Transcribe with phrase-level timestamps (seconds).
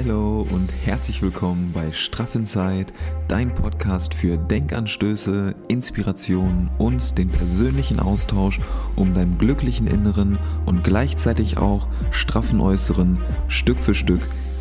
[0.00, 2.92] Hallo und herzlich willkommen bei Straff Inside,
[3.26, 8.60] dein Podcast für Denkanstöße, Inspiration und den persönlichen Austausch,
[8.94, 14.20] um deinem glücklichen Inneren und gleichzeitig auch straffen Äußeren Stück für Stück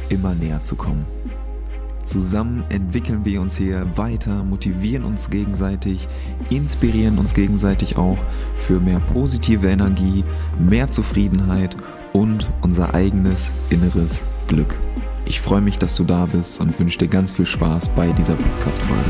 [0.09, 1.05] immer näher zu kommen.
[2.04, 6.07] Zusammen entwickeln wir uns hier weiter, motivieren uns gegenseitig,
[6.49, 8.17] inspirieren uns gegenseitig auch
[8.55, 10.23] für mehr positive Energie,
[10.57, 11.77] mehr Zufriedenheit
[12.11, 14.75] und unser eigenes inneres Glück.
[15.28, 18.34] Ich freue mich, dass du da bist und wünsche dir ganz viel Spaß bei dieser
[18.34, 19.04] Podcast-Folge.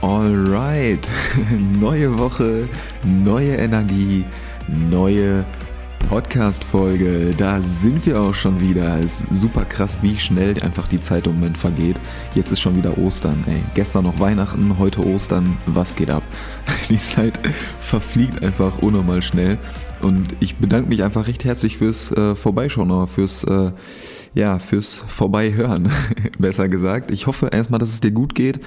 [0.00, 1.06] Alright,
[1.78, 2.66] neue Woche,
[3.04, 4.24] neue Energie,
[4.68, 5.44] neue
[6.08, 7.34] Podcast-Folge.
[7.36, 8.98] Da sind wir auch schon wieder.
[8.98, 12.00] Es ist super krass, wie schnell einfach die Zeit im Moment vergeht.
[12.34, 13.44] Jetzt ist schon wieder Ostern.
[13.46, 15.56] Ey, gestern noch Weihnachten, heute Ostern.
[15.66, 16.22] Was geht ab?
[16.88, 17.40] Die Zeit
[17.80, 19.58] verfliegt einfach unnormal schnell.
[20.02, 23.72] Und ich bedanke mich einfach recht herzlich fürs äh, Vorbeischauen fürs, äh,
[24.34, 25.90] ja, fürs Vorbeihören,
[26.38, 27.10] besser gesagt.
[27.10, 28.60] Ich hoffe erstmal, dass es dir gut geht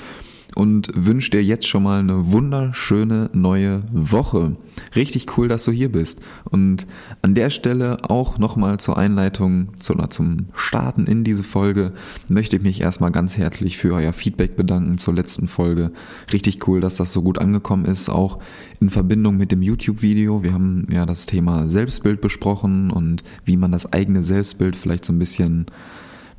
[0.56, 4.56] und wünsche dir jetzt schon mal eine wunderschöne neue Woche.
[4.96, 6.20] Richtig cool, dass du hier bist.
[6.50, 6.88] Und
[7.22, 11.94] an der Stelle auch nochmal zur Einleitung zu, oder zum Starten in diese Folge
[12.28, 15.92] möchte ich mich erstmal ganz herzlich für euer Feedback bedanken zur letzten Folge.
[16.32, 18.40] Richtig cool, dass das so gut angekommen ist, auch
[18.80, 20.44] in Verbindung mit dem YouTube-Video.
[20.44, 25.14] Wir haben ja das Thema Selbstbild besprochen und wie man das eigene Selbstbild vielleicht so
[25.14, 25.68] ein bisschen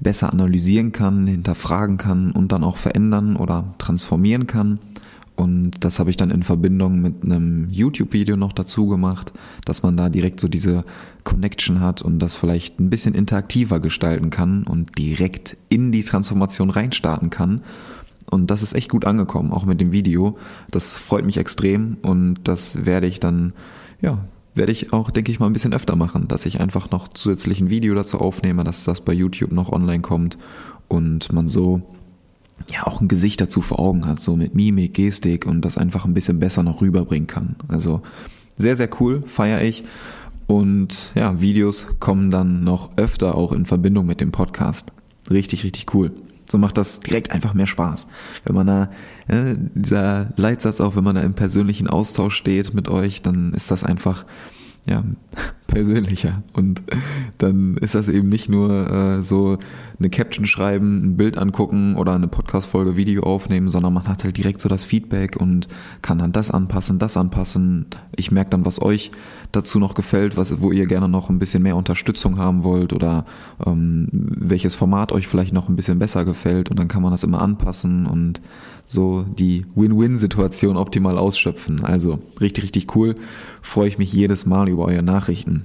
[0.00, 4.78] besser analysieren kann, hinterfragen kann und dann auch verändern oder transformieren kann.
[5.36, 9.32] Und das habe ich dann in Verbindung mit einem YouTube-Video noch dazu gemacht,
[9.64, 10.84] dass man da direkt so diese
[11.24, 16.68] Connection hat und das vielleicht ein bisschen interaktiver gestalten kann und direkt in die Transformation
[16.68, 17.62] reinstarten kann.
[18.30, 20.36] Und das ist echt gut angekommen, auch mit dem Video.
[20.70, 23.54] Das freut mich extrem und das werde ich dann,
[24.02, 27.08] ja, werde ich auch, denke ich mal, ein bisschen öfter machen, dass ich einfach noch
[27.08, 30.38] zusätzlich ein Video dazu aufnehme, dass das bei YouTube noch online kommt
[30.88, 31.82] und man so
[32.70, 36.04] ja auch ein Gesicht dazu vor Augen hat, so mit Mimik, Gestik und das einfach
[36.04, 37.56] ein bisschen besser noch rüberbringen kann.
[37.68, 38.02] Also
[38.56, 39.84] sehr, sehr cool, feiere ich.
[40.46, 44.92] Und ja, Videos kommen dann noch öfter auch in Verbindung mit dem Podcast.
[45.30, 46.10] Richtig, richtig cool.
[46.50, 48.06] So macht das direkt einfach mehr Spaß.
[48.44, 48.90] Wenn man da,
[49.28, 53.70] ja, dieser Leitsatz auch, wenn man da im persönlichen Austausch steht mit euch, dann ist
[53.70, 54.24] das einfach,
[54.86, 55.04] ja,
[55.70, 56.42] persönlicher.
[56.52, 56.82] Und
[57.38, 59.58] dann ist das eben nicht nur äh, so
[59.98, 64.36] eine Caption schreiben, ein Bild angucken oder eine Podcast-Folge Video aufnehmen, sondern man hat halt
[64.36, 65.68] direkt so das Feedback und
[66.02, 67.86] kann dann das anpassen, das anpassen.
[68.16, 69.12] Ich merke dann, was euch
[69.52, 73.24] dazu noch gefällt, was, wo ihr gerne noch ein bisschen mehr Unterstützung haben wollt oder
[73.64, 77.22] ähm, welches Format euch vielleicht noch ein bisschen besser gefällt und dann kann man das
[77.22, 78.40] immer anpassen und
[78.86, 81.84] so die Win-Win-Situation optimal ausschöpfen.
[81.84, 83.14] Also richtig, richtig cool.
[83.62, 85.59] Freue ich mich jedes Mal über eure Nachrichten.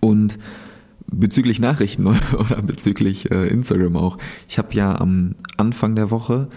[0.00, 0.38] Und
[1.10, 2.06] bezüglich Nachrichten
[2.38, 4.18] oder bezüglich äh, Instagram auch.
[4.48, 6.48] Ich habe ja am Anfang der Woche,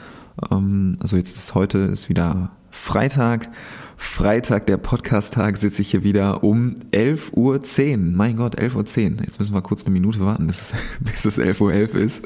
[0.52, 3.50] ähm, also jetzt ist heute ist wieder Freitag,
[3.98, 8.16] Freitag, der Podcast-Tag, sitze ich hier wieder um 11.10 Uhr.
[8.16, 9.24] Mein Gott, 11.10 Uhr.
[9.26, 12.24] Jetzt müssen wir kurz eine Minute warten, bis, bis es 11.11 Uhr .11 ist.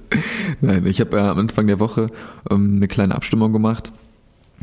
[0.61, 2.07] Nein, ich habe äh, am Anfang der Woche
[2.49, 3.91] ähm, eine kleine Abstimmung gemacht.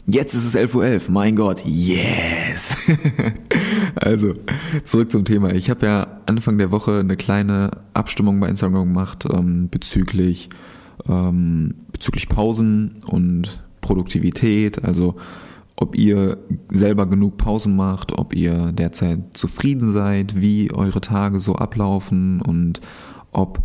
[0.06, 0.84] Jetzt ist es 11.11 Uhr.
[0.84, 1.10] .11.
[1.10, 2.76] Mein Gott, yes!
[3.94, 4.32] also,
[4.82, 5.52] zurück zum Thema.
[5.52, 10.48] Ich habe ja Anfang der Woche eine kleine Abstimmung bei Instagram gemacht ähm, bezüglich,
[11.08, 14.84] ähm, bezüglich Pausen und Produktivität.
[14.84, 15.14] Also,
[15.76, 21.54] ob ihr selber genug Pausen macht, ob ihr derzeit zufrieden seid, wie eure Tage so
[21.54, 22.80] ablaufen und
[23.30, 23.60] ob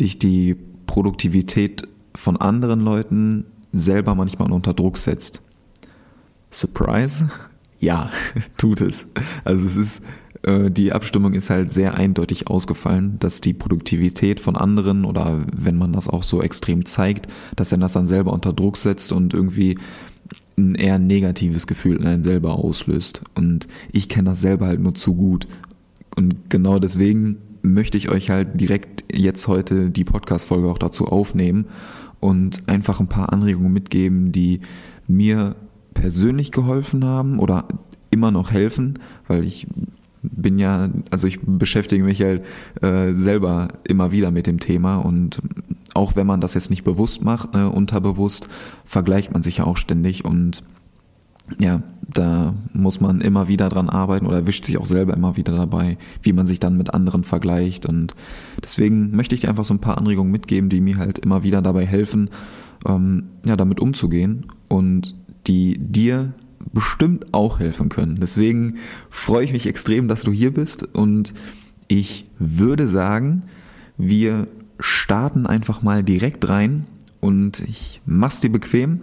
[0.00, 0.56] dich die
[0.86, 5.43] Produktivität von anderen Leuten selber manchmal unter Druck setzt.
[6.54, 7.28] Surprise?
[7.80, 8.10] Ja,
[8.56, 9.04] tut es.
[9.44, 10.02] Also es ist,
[10.42, 15.76] äh, die Abstimmung ist halt sehr eindeutig ausgefallen, dass die Produktivität von anderen oder wenn
[15.76, 17.26] man das auch so extrem zeigt,
[17.56, 19.76] dass er das dann selber unter Druck setzt und irgendwie
[20.56, 23.22] ein eher negatives Gefühl in einem selber auslöst.
[23.34, 25.46] Und ich kenne das selber halt nur zu gut.
[26.16, 31.66] Und genau deswegen möchte ich euch halt direkt jetzt heute die Podcast-Folge auch dazu aufnehmen
[32.20, 34.60] und einfach ein paar Anregungen mitgeben, die
[35.06, 35.56] mir
[35.94, 37.66] persönlich geholfen haben oder
[38.10, 39.66] immer noch helfen, weil ich
[40.22, 42.44] bin ja, also ich beschäftige mich halt
[42.80, 45.40] äh, selber immer wieder mit dem Thema und
[45.92, 48.48] auch wenn man das jetzt nicht bewusst macht, ne, unterbewusst,
[48.84, 50.64] vergleicht man sich ja auch ständig und
[51.58, 51.82] ja,
[52.12, 55.98] da muss man immer wieder dran arbeiten oder erwischt sich auch selber immer wieder dabei,
[56.22, 57.86] wie man sich dann mit anderen vergleicht.
[57.86, 58.14] Und
[58.62, 61.60] deswegen möchte ich dir einfach so ein paar Anregungen mitgeben, die mir halt immer wieder
[61.60, 62.30] dabei helfen,
[62.86, 65.14] ähm, ja, damit umzugehen und
[65.46, 66.32] die dir
[66.72, 68.18] bestimmt auch helfen können.
[68.20, 68.78] Deswegen
[69.10, 71.34] freue ich mich extrem, dass du hier bist und
[71.88, 73.44] ich würde sagen,
[73.96, 74.48] wir
[74.80, 76.86] starten einfach mal direkt rein
[77.20, 79.02] und ich mach's dir bequem.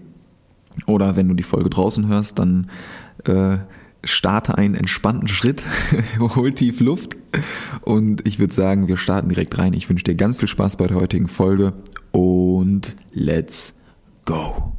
[0.85, 2.69] Oder wenn du die Folge draußen hörst, dann
[3.25, 3.57] äh,
[4.03, 5.65] starte einen entspannten Schritt,
[6.19, 7.17] hol tief Luft
[7.81, 9.73] und ich würde sagen, wir starten direkt rein.
[9.73, 11.73] Ich wünsche dir ganz viel Spaß bei der heutigen Folge
[12.11, 13.73] und let's
[14.25, 14.73] go.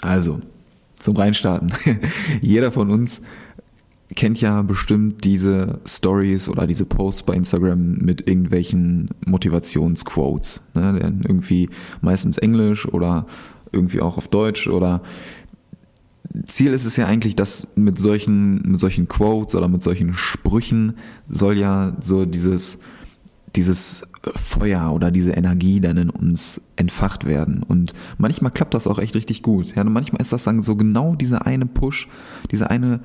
[0.00, 0.40] Also,
[1.02, 1.72] zum Reinstarten.
[2.40, 3.20] Jeder von uns
[4.14, 10.62] kennt ja bestimmt diese Stories oder diese Posts bei Instagram mit irgendwelchen Motivationsquotes.
[10.74, 10.98] Ne?
[11.26, 11.70] Irgendwie
[12.00, 13.26] meistens Englisch oder
[13.72, 15.02] irgendwie auch auf Deutsch oder
[16.46, 20.94] Ziel ist es ja eigentlich, dass mit solchen, mit solchen Quotes oder mit solchen Sprüchen
[21.28, 22.78] soll ja so dieses,
[23.56, 24.06] dieses
[24.36, 27.62] Feuer oder diese Energie dann in uns entfacht werden.
[27.62, 29.74] Und manchmal klappt das auch echt richtig gut.
[29.74, 32.08] Ja, und manchmal ist das dann so genau dieser eine Push,
[32.50, 33.00] dieser eine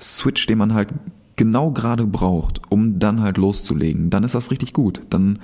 [0.00, 0.88] Switch, den man halt
[1.36, 4.10] genau gerade braucht, um dann halt loszulegen.
[4.10, 5.02] Dann ist das richtig gut.
[5.10, 5.38] Dann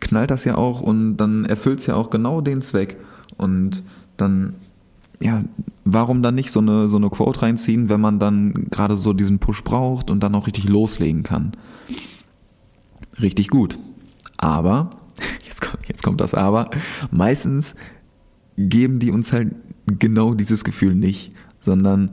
[0.00, 2.96] knallt das ja auch und dann erfüllt es ja auch genau den Zweck.
[3.36, 3.82] Und
[4.16, 4.54] dann,
[5.20, 5.44] ja,
[5.84, 9.38] warum dann nicht so eine, so eine Quote reinziehen, wenn man dann gerade so diesen
[9.38, 11.52] Push braucht und dann auch richtig loslegen kann?
[13.20, 13.78] Richtig gut.
[14.36, 14.90] Aber,
[15.44, 16.70] jetzt kommt, jetzt kommt das Aber,
[17.10, 17.74] meistens
[18.56, 19.54] geben die uns halt
[19.86, 22.10] genau dieses Gefühl nicht, sondern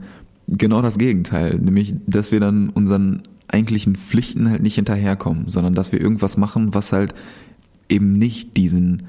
[0.48, 5.92] genau das Gegenteil, nämlich, dass wir dann unseren eigentlichen Pflichten halt nicht hinterherkommen, sondern dass
[5.92, 7.14] wir irgendwas machen, was halt
[7.88, 9.04] eben nicht diesen,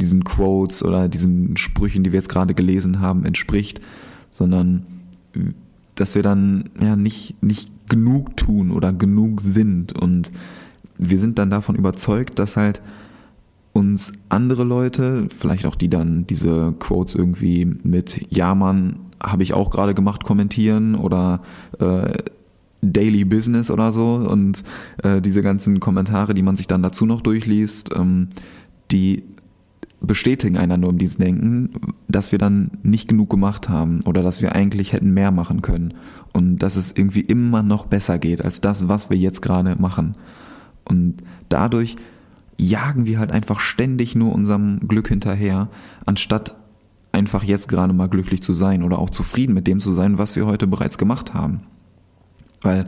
[0.00, 3.80] diesen Quotes oder diesen Sprüchen, die wir jetzt gerade gelesen haben, entspricht,
[4.30, 4.86] sondern
[5.94, 10.30] dass wir dann ja nicht, nicht genug tun oder genug sind und
[10.98, 12.82] wir sind dann davon überzeugt, dass halt
[13.72, 19.54] uns andere Leute, vielleicht auch die dann diese Quotes irgendwie mit Ja, Mann, habe ich
[19.54, 21.42] auch gerade gemacht, kommentieren oder
[21.78, 22.12] äh,
[22.80, 24.62] Daily Business oder so und
[25.02, 28.28] äh, diese ganzen Kommentare, die man sich dann dazu noch durchliest, ähm,
[28.90, 29.24] die
[30.00, 31.70] bestätigen einer nur um dieses Denken,
[32.06, 35.94] dass wir dann nicht genug gemacht haben oder dass wir eigentlich hätten mehr machen können
[36.32, 40.16] und dass es irgendwie immer noch besser geht als das, was wir jetzt gerade machen.
[40.88, 41.96] Und dadurch
[42.56, 45.68] jagen wir halt einfach ständig nur unserem Glück hinterher,
[46.06, 46.56] anstatt
[47.12, 50.36] einfach jetzt gerade mal glücklich zu sein oder auch zufrieden mit dem zu sein, was
[50.36, 51.60] wir heute bereits gemacht haben.
[52.60, 52.86] Weil,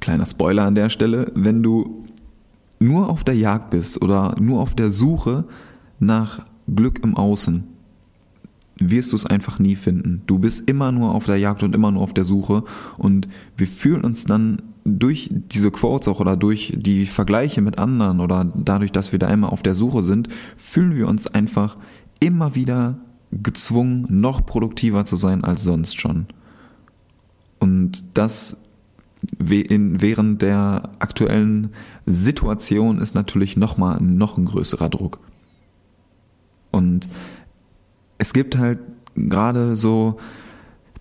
[0.00, 2.04] kleiner Spoiler an der Stelle, wenn du
[2.78, 5.44] nur auf der Jagd bist oder nur auf der Suche
[5.98, 6.40] nach
[6.74, 7.64] Glück im Außen,
[8.80, 10.22] wirst du es einfach nie finden.
[10.26, 12.64] Du bist immer nur auf der Jagd und immer nur auf der Suche
[12.96, 18.20] und wir fühlen uns dann durch diese Quotes auch oder durch die Vergleiche mit anderen
[18.20, 21.76] oder dadurch, dass wir da immer auf der Suche sind, fühlen wir uns einfach
[22.18, 22.98] immer wieder
[23.30, 26.26] gezwungen, noch produktiver zu sein als sonst schon.
[27.58, 28.56] Und das
[29.38, 31.74] während der aktuellen
[32.06, 35.18] Situation ist natürlich nochmal noch ein größerer Druck.
[36.70, 37.08] Und
[38.18, 38.78] es gibt halt
[39.14, 40.18] gerade so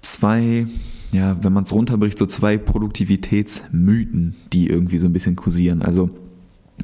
[0.01, 0.67] zwei,
[1.11, 5.81] ja, wenn man es runterbricht, so zwei Produktivitätsmythen, die irgendwie so ein bisschen kursieren.
[5.81, 6.09] Also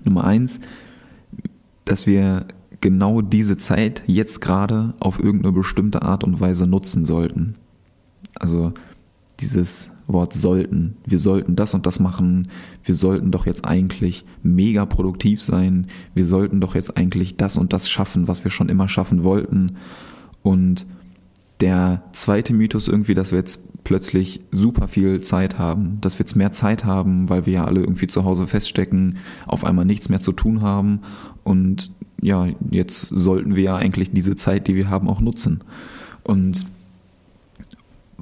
[0.04, 0.60] Nummer eins,
[1.86, 2.48] dass wir
[2.82, 7.56] genau diese Zeit jetzt gerade auf irgendeine bestimmte Art und Weise nutzen sollten.
[8.34, 8.74] Also
[9.40, 10.98] dieses Wort sollten.
[11.06, 12.50] Wir sollten das und das machen.
[12.84, 15.88] Wir sollten doch jetzt eigentlich mega produktiv sein.
[16.14, 19.78] Wir sollten doch jetzt eigentlich das und das schaffen, was wir schon immer schaffen wollten.
[20.44, 20.86] Und
[21.60, 26.36] der zweite Mythos irgendwie, dass wir jetzt plötzlich super viel Zeit haben, dass wir jetzt
[26.36, 30.20] mehr Zeit haben, weil wir ja alle irgendwie zu Hause feststecken, auf einmal nichts mehr
[30.20, 31.02] zu tun haben
[31.46, 35.62] und ja, jetzt sollten wir ja eigentlich diese Zeit, die wir haben, auch nutzen.
[36.24, 36.66] Und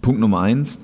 [0.02, 0.82] Punkt Nummer eins,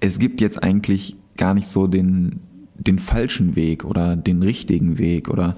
[0.00, 2.40] es gibt jetzt eigentlich gar nicht so den,
[2.74, 5.56] den falschen Weg oder den richtigen Weg oder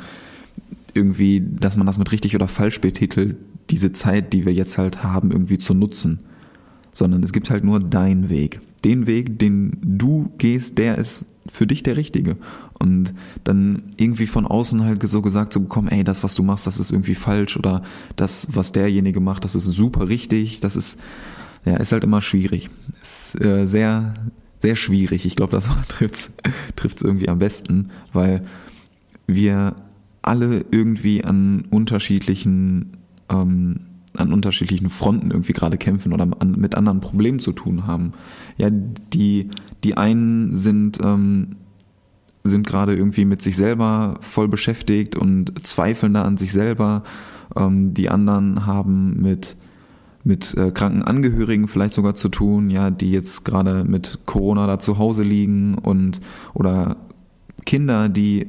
[0.92, 3.37] irgendwie, dass man das mit richtig oder falsch betitelt,
[3.71, 6.21] diese Zeit, die wir jetzt halt haben, irgendwie zu nutzen.
[6.92, 8.61] Sondern es gibt halt nur deinen Weg.
[8.84, 12.37] Den Weg, den du gehst, der ist für dich der richtige.
[12.78, 16.66] Und dann irgendwie von außen halt so gesagt zu bekommen, ey, das, was du machst,
[16.66, 17.82] das ist irgendwie falsch oder
[18.16, 20.99] das, was derjenige macht, das ist super richtig, das ist,
[21.64, 22.70] ja, ist halt immer schwierig.
[23.00, 24.14] Ist äh, sehr,
[24.61, 25.26] sehr schwierig.
[25.26, 25.70] Ich glaube, das
[26.76, 28.44] trifft es irgendwie am besten, weil
[29.26, 29.76] wir
[30.22, 32.96] alle irgendwie an unterschiedlichen
[33.28, 33.80] ähm,
[34.14, 38.12] an unterschiedlichen Fronten irgendwie gerade kämpfen oder an, mit anderen Problemen zu tun haben.
[38.57, 39.50] Ja, die
[39.85, 41.57] die einen sind ähm,
[42.45, 47.04] sind gerade irgendwie mit sich selber voll beschäftigt und zweifeln da an sich selber.
[47.57, 49.57] Ähm, die anderen haben mit
[50.25, 54.78] mit äh, kranken Angehörigen vielleicht sogar zu tun, ja, die jetzt gerade mit Corona da
[54.78, 56.21] zu Hause liegen und
[56.54, 56.97] oder
[57.64, 58.49] Kinder, die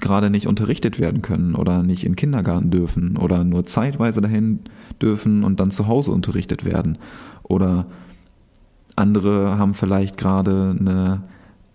[0.00, 4.60] gerade nicht unterrichtet werden können oder nicht in Kindergarten dürfen oder nur zeitweise dahin
[5.00, 6.98] dürfen und dann zu Hause unterrichtet werden.
[7.42, 7.86] Oder
[8.96, 11.22] andere haben vielleicht gerade eine,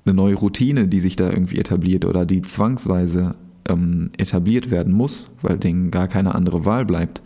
[0.06, 3.36] eine neue Routine, die sich da irgendwie etabliert oder die zwangsweise
[3.68, 7.22] ähm, etabliert werden muss, weil denen gar keine andere Wahl bleibt.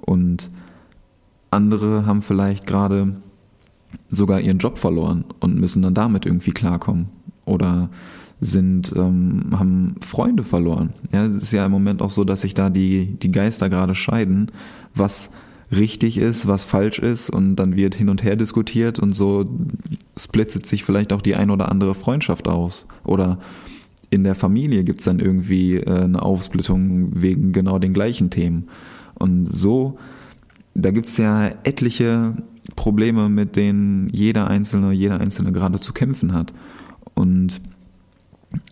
[0.00, 0.50] Und
[1.50, 3.16] andere haben vielleicht gerade
[4.10, 7.08] sogar ihren Job verloren und müssen dann damit irgendwie klarkommen.
[7.44, 7.88] Oder
[8.40, 10.92] sind, ähm, haben Freunde verloren.
[11.12, 13.94] Ja, es ist ja im Moment auch so, dass sich da die, die Geister gerade
[13.94, 14.52] scheiden,
[14.94, 15.30] was
[15.70, 19.44] richtig ist, was falsch ist und dann wird hin und her diskutiert und so
[20.16, 22.86] splittet sich vielleicht auch die ein oder andere Freundschaft aus.
[23.04, 23.38] Oder
[24.10, 28.68] in der Familie gibt's dann irgendwie äh, eine Aufsplittung wegen genau den gleichen Themen.
[29.14, 29.98] Und so,
[30.74, 32.34] da gibt's ja etliche
[32.76, 36.52] Probleme, mit denen jeder Einzelne, jeder Einzelne gerade zu kämpfen hat.
[37.14, 37.60] Und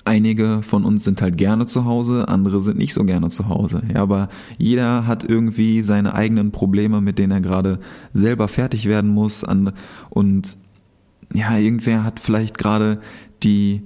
[0.05, 3.83] Einige von uns sind halt gerne zu Hause, andere sind nicht so gerne zu Hause.
[3.93, 7.81] Ja, aber jeder hat irgendwie seine eigenen Probleme, mit denen er gerade
[8.15, 9.45] selber fertig werden muss.
[10.09, 10.57] Und
[11.35, 13.01] ja, irgendwer hat vielleicht gerade
[13.43, 13.83] die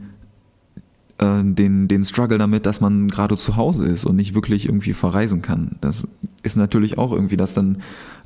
[1.20, 4.92] äh, den, den Struggle damit, dass man gerade zu Hause ist und nicht wirklich irgendwie
[4.92, 5.76] verreisen kann.
[5.80, 6.06] Das
[6.42, 7.78] ist natürlich auch irgendwie, dass dann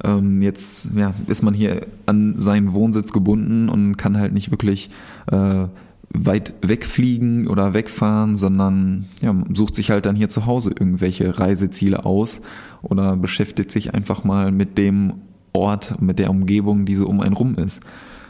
[0.02, 4.90] ähm, jetzt ja, ist man hier an seinen Wohnsitz gebunden und kann halt nicht wirklich
[5.30, 5.66] äh,
[6.14, 12.04] weit wegfliegen oder wegfahren, sondern ja, sucht sich halt dann hier zu Hause irgendwelche Reiseziele
[12.06, 12.40] aus
[12.82, 15.14] oder beschäftigt sich einfach mal mit dem
[15.52, 17.80] Ort, mit der Umgebung, die so um einen rum ist.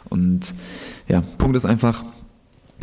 [0.09, 0.55] Und
[1.09, 2.05] ja, Punkt ist einfach,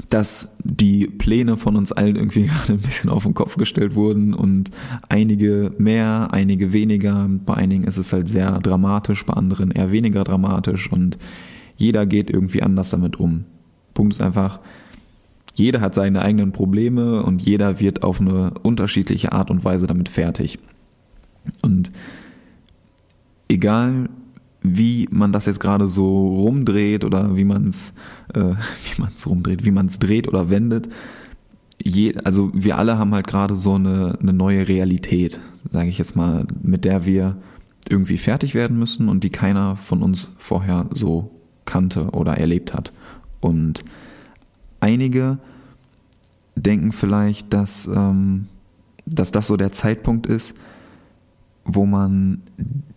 [0.09, 4.33] dass die Pläne von uns allen irgendwie gerade ein bisschen auf den Kopf gestellt wurden
[4.35, 4.69] und
[5.09, 7.27] einige mehr, einige weniger.
[7.45, 11.17] Bei einigen ist es halt sehr dramatisch, bei anderen eher weniger dramatisch und
[11.75, 13.45] jeder geht irgendwie anders damit um.
[13.93, 14.59] Punkt ist einfach,
[15.53, 20.09] jeder hat seine eigenen Probleme und jeder wird auf eine unterschiedliche Art und Weise damit
[20.09, 20.59] fertig.
[21.61, 21.91] Und
[23.47, 24.09] egal
[24.63, 27.93] wie man das jetzt gerade so rumdreht oder wie man es
[28.33, 28.39] äh,
[28.95, 30.87] wie man es rumdreht, wie man es dreht oder wendet,
[31.83, 35.39] je, also wir alle haben halt gerade so eine, eine neue Realität,
[35.71, 37.37] sage ich jetzt mal, mit der wir
[37.89, 41.31] irgendwie fertig werden müssen und die keiner von uns vorher so
[41.65, 42.93] kannte oder erlebt hat.
[43.39, 43.83] Und
[44.81, 45.37] einige
[46.55, 48.47] denken vielleicht, dass, ähm,
[49.05, 50.55] dass das so der Zeitpunkt ist,
[51.63, 52.41] wo man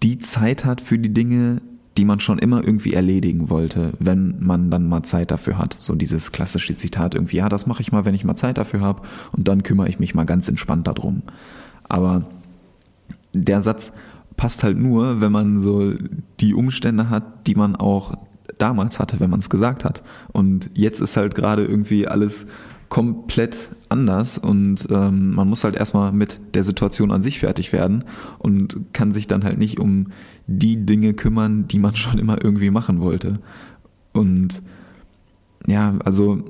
[0.02, 1.60] die Zeit hat für die Dinge,
[1.96, 5.76] die man schon immer irgendwie erledigen wollte, wenn man dann mal Zeit dafür hat.
[5.78, 8.80] So dieses klassische Zitat irgendwie, ja, das mache ich mal, wenn ich mal Zeit dafür
[8.80, 11.22] habe und dann kümmere ich mich mal ganz entspannt darum.
[11.88, 12.26] Aber
[13.32, 13.92] der Satz
[14.36, 15.92] passt halt nur, wenn man so
[16.40, 18.16] die Umstände hat, die man auch
[18.58, 20.02] damals hatte, wenn man es gesagt hat.
[20.32, 22.46] Und jetzt ist halt gerade irgendwie alles
[22.88, 23.56] komplett
[23.88, 28.04] anders und ähm, man muss halt erstmal mit der Situation an sich fertig werden
[28.38, 30.12] und kann sich dann halt nicht um
[30.46, 33.40] die Dinge kümmern, die man schon immer irgendwie machen wollte.
[34.12, 34.60] Und
[35.66, 36.44] ja, also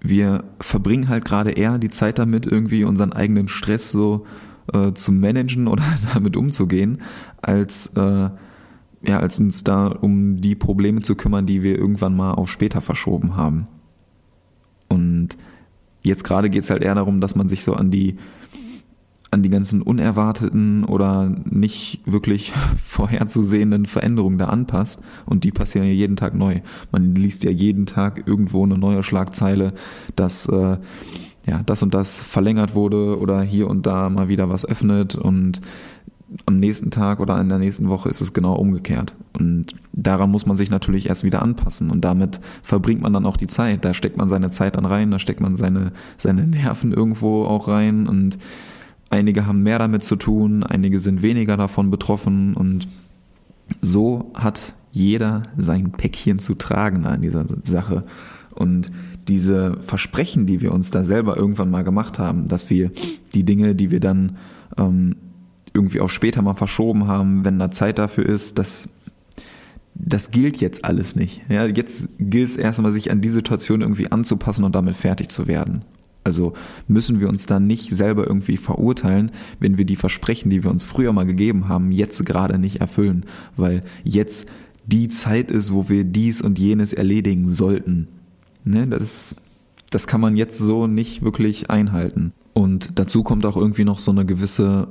[0.00, 4.26] wir verbringen halt gerade eher die Zeit damit, irgendwie unseren eigenen Stress so
[4.72, 7.02] äh, zu managen oder damit umzugehen,
[7.40, 8.30] als äh,
[9.06, 12.80] ja, als uns da um die Probleme zu kümmern, die wir irgendwann mal auf später
[12.80, 13.66] verschoben haben.
[14.88, 15.36] Und
[16.04, 18.16] Jetzt gerade geht es halt eher darum, dass man sich so an die
[19.30, 22.52] an die ganzen unerwarteten oder nicht wirklich
[22.84, 25.00] vorherzusehenden Veränderungen da anpasst.
[25.26, 26.60] Und die passieren ja jeden Tag neu.
[26.92, 29.72] Man liest ja jeden Tag irgendwo eine neue Schlagzeile,
[30.14, 30.76] dass äh,
[31.46, 35.60] ja das und das verlängert wurde oder hier und da mal wieder was öffnet und
[36.46, 39.14] am nächsten Tag oder in der nächsten Woche ist es genau umgekehrt.
[39.38, 41.90] Und daran muss man sich natürlich erst wieder anpassen.
[41.90, 43.84] Und damit verbringt man dann auch die Zeit.
[43.84, 47.68] Da steckt man seine Zeit dann rein, da steckt man seine, seine Nerven irgendwo auch
[47.68, 48.08] rein.
[48.08, 48.38] Und
[49.10, 52.54] einige haben mehr damit zu tun, einige sind weniger davon betroffen.
[52.54, 52.88] Und
[53.80, 58.04] so hat jeder sein Päckchen zu tragen an dieser Sache.
[58.54, 58.90] Und
[59.28, 62.90] diese Versprechen, die wir uns da selber irgendwann mal gemacht haben, dass wir
[63.34, 64.36] die Dinge, die wir dann
[64.78, 65.16] ähm,
[65.74, 68.88] irgendwie auch später mal verschoben haben, wenn da Zeit dafür ist, das,
[69.94, 71.42] das gilt jetzt alles nicht.
[71.48, 75.46] Ja, jetzt gilt es erstmal, sich an die Situation irgendwie anzupassen und damit fertig zu
[75.46, 75.84] werden.
[76.22, 76.54] Also
[76.88, 80.84] müssen wir uns dann nicht selber irgendwie verurteilen, wenn wir die Versprechen, die wir uns
[80.84, 83.26] früher mal gegeben haben, jetzt gerade nicht erfüllen,
[83.56, 84.46] weil jetzt
[84.86, 88.08] die Zeit ist, wo wir dies und jenes erledigen sollten.
[88.64, 89.36] Ne, das,
[89.90, 92.32] das kann man jetzt so nicht wirklich einhalten.
[92.54, 94.88] Und dazu kommt auch irgendwie noch so eine gewisse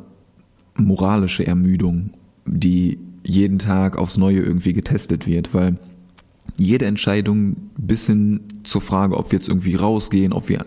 [0.75, 2.11] moralische Ermüdung,
[2.45, 5.77] die jeden Tag aufs Neue irgendwie getestet wird, weil
[6.57, 10.63] jede Entscheidung bis hin zur Frage, ob wir jetzt irgendwie rausgehen, ob wir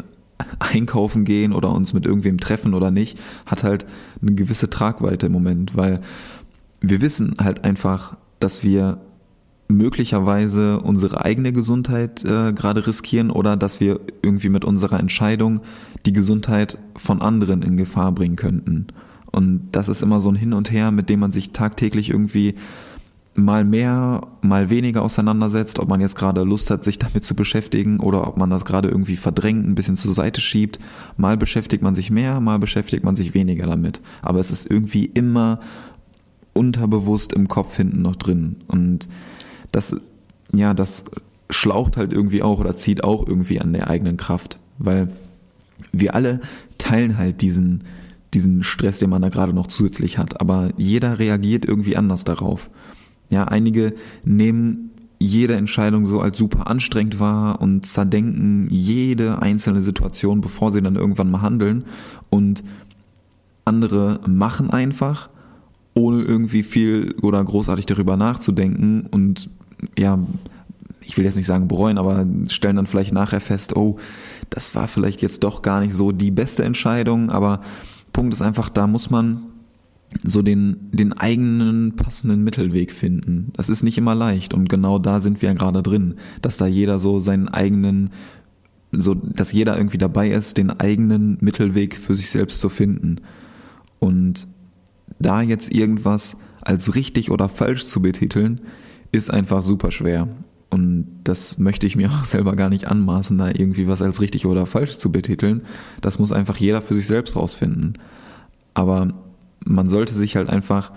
[0.59, 3.87] einkaufen gehen oder uns mit irgendwem treffen oder nicht, hat halt
[4.21, 6.01] eine gewisse Tragweite im Moment, weil
[6.81, 9.01] wir wissen halt einfach, dass wir
[9.69, 15.61] möglicherweise unsere eigene Gesundheit äh, gerade riskieren oder dass wir irgendwie mit unserer Entscheidung
[16.05, 18.87] die Gesundheit von anderen in Gefahr bringen könnten.
[19.31, 22.55] Und das ist immer so ein Hin und Her, mit dem man sich tagtäglich irgendwie
[23.35, 28.01] mal mehr, mal weniger auseinandersetzt, ob man jetzt gerade Lust hat, sich damit zu beschäftigen
[28.01, 30.79] oder ob man das gerade irgendwie verdrängt, ein bisschen zur Seite schiebt.
[31.17, 34.01] Mal beschäftigt man sich mehr, mal beschäftigt man sich weniger damit.
[34.23, 35.61] Aber es ist irgendwie immer
[36.55, 38.57] unterbewusst im Kopf hinten noch drin.
[38.67, 39.09] Und
[39.71, 39.97] das,
[40.55, 41.05] ja, das
[41.51, 45.09] schlaucht halt irgendwie auch oder zieht auch irgendwie an der eigenen Kraft, weil
[45.93, 46.41] wir alle
[46.79, 47.85] teilen halt diesen,
[48.35, 52.71] diesen Stress, den man da gerade noch zusätzlich hat, aber jeder reagiert irgendwie anders darauf.
[53.31, 60.41] Ja, einige nehmen jede Entscheidung so als super anstrengend wahr und zerdenken jede einzelne Situation,
[60.41, 61.85] bevor sie dann irgendwann mal handeln.
[62.29, 62.63] Und
[63.65, 65.31] andere machen einfach
[65.95, 69.07] ohne irgendwie viel oder großartig darüber nachzudenken.
[69.11, 69.49] Und
[69.99, 70.19] ja,
[71.01, 73.97] ich will jetzt nicht sagen bereuen, aber stellen dann vielleicht nachher fest, oh,
[74.51, 77.63] das war vielleicht jetzt doch gar nicht so die beste Entscheidung, aber
[78.17, 79.43] Punkt ist einfach, da muss man
[80.25, 83.51] so den, den eigenen passenden Mittelweg finden.
[83.53, 86.67] Das ist nicht immer leicht und genau da sind wir ja gerade drin, dass da
[86.67, 88.09] jeder so seinen eigenen,
[88.91, 93.17] so, dass jeder irgendwie dabei ist, den eigenen Mittelweg für sich selbst zu finden.
[93.99, 94.47] Und
[95.19, 98.63] da jetzt irgendwas als richtig oder falsch zu betiteln,
[99.13, 100.27] ist einfach super schwer.
[100.71, 104.47] Und das möchte ich mir auch selber gar nicht anmaßen, da irgendwie was als richtig
[104.47, 105.63] oder falsch zu betiteln.
[106.01, 107.99] Das muss einfach jeder für sich selbst rausfinden.
[108.75, 109.15] Aber
[109.65, 110.93] man sollte sich halt einfach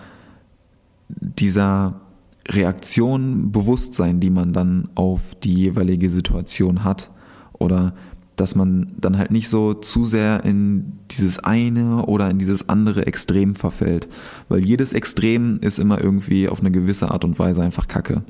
[1.07, 2.01] dieser
[2.47, 7.11] Reaktion bewusst sein, die man dann auf die jeweilige Situation hat.
[7.53, 7.93] Oder
[8.35, 13.05] dass man dann halt nicht so zu sehr in dieses eine oder in dieses andere
[13.05, 14.07] Extrem verfällt.
[14.47, 18.23] Weil jedes Extrem ist immer irgendwie auf eine gewisse Art und Weise einfach Kacke.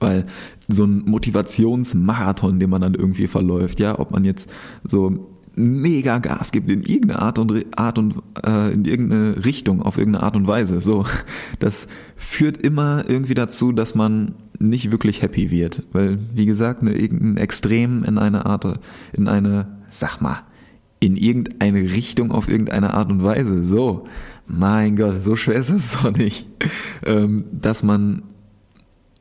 [0.00, 0.26] Weil
[0.66, 4.50] so ein Motivationsmarathon, den man dann irgendwie verläuft, ja, ob man jetzt
[4.82, 9.98] so mega Gas gibt in irgendeine Art und Art und äh, in irgendeine Richtung, auf
[9.98, 10.80] irgendeine Art und Weise.
[10.80, 11.04] So,
[11.58, 11.86] das
[12.16, 17.36] führt immer irgendwie dazu, dass man nicht wirklich happy wird, weil wie gesagt, ne, irgendein
[17.36, 18.78] Extrem in eine Art,
[19.12, 20.42] in eine, sag mal,
[21.00, 23.64] in irgendeine Richtung auf irgendeine Art und Weise.
[23.64, 24.06] So,
[24.46, 26.46] mein Gott, so schwer ist es doch nicht,
[27.04, 28.22] ähm, dass man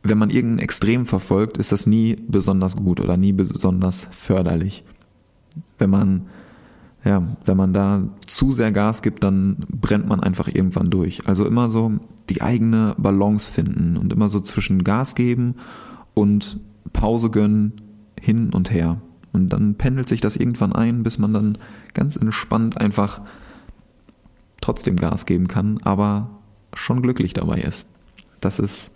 [0.03, 4.83] wenn man irgendein Extrem verfolgt, ist das nie besonders gut oder nie besonders förderlich
[5.77, 6.27] wenn man,
[7.03, 11.27] ja, wenn man da zu sehr Gas gibt, dann brennt man einfach irgendwann durch.
[11.27, 11.93] Also immer so
[12.29, 15.55] die eigene Balance finden und immer so zwischen Gas geben
[16.13, 16.59] und
[16.93, 17.81] Pause gönnen,
[18.19, 19.01] hin und her.
[19.31, 21.57] Und dann pendelt sich das irgendwann ein, bis man dann
[21.93, 23.21] ganz entspannt einfach
[24.62, 26.29] trotzdem Gas geben kann, aber
[26.73, 27.88] schon glücklich dabei ist.
[28.41, 28.91] Das ist,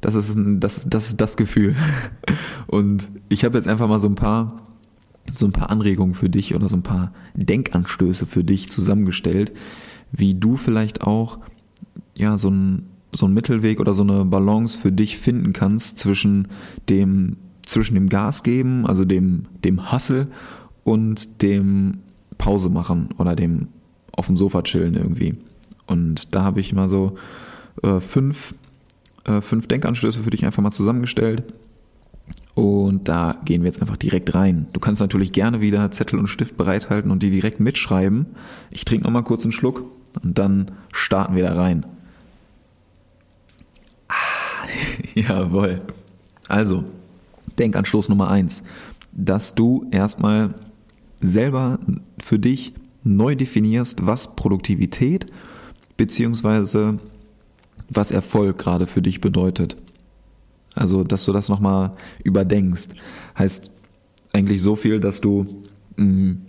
[0.00, 1.76] das ist, das, das ist das Gefühl.
[2.66, 4.62] Und ich habe jetzt einfach mal so ein paar
[5.34, 9.52] so ein paar Anregungen für dich oder so ein paar Denkanstöße für dich zusammengestellt,
[10.10, 11.38] wie du vielleicht auch
[12.14, 16.48] ja so ein so ein Mittelweg oder so eine Balance für dich finden kannst zwischen
[16.88, 20.28] dem zwischen dem Gas geben, also dem dem Hustle
[20.84, 21.98] und dem
[22.38, 23.68] Pause machen oder dem
[24.12, 25.36] auf dem Sofa chillen irgendwie.
[25.86, 27.16] Und da habe ich mal so
[27.82, 28.54] äh, fünf
[29.28, 31.44] äh, fünf Denkanstöße für dich einfach mal zusammengestellt
[32.58, 34.66] und da gehen wir jetzt einfach direkt rein.
[34.72, 38.26] Du kannst natürlich gerne wieder Zettel und Stift bereithalten und die direkt mitschreiben.
[38.72, 39.84] Ich trinke nochmal kurz einen Schluck
[40.24, 41.86] und dann starten wir da rein.
[44.08, 44.66] Ah,
[45.14, 45.82] jawohl.
[46.48, 46.82] Also,
[47.60, 48.64] Denkanstoß Nummer eins,
[49.12, 50.54] dass du erstmal
[51.20, 51.78] selber
[52.18, 52.72] für dich
[53.04, 55.26] neu definierst, was Produktivität
[55.96, 56.98] beziehungsweise
[57.88, 59.76] was Erfolg gerade für dich bedeutet.
[60.74, 62.88] Also, dass du das nochmal überdenkst.
[63.38, 63.70] Heißt
[64.32, 65.64] eigentlich so viel, dass du
[65.96, 66.42] mh, hm,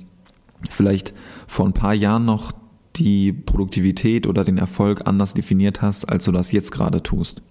[0.70, 1.14] vielleicht
[1.48, 2.52] vor ein paar Jahren noch
[2.96, 7.42] die Produktivität oder den Erfolg anders definiert hast, als du das jetzt gerade tust.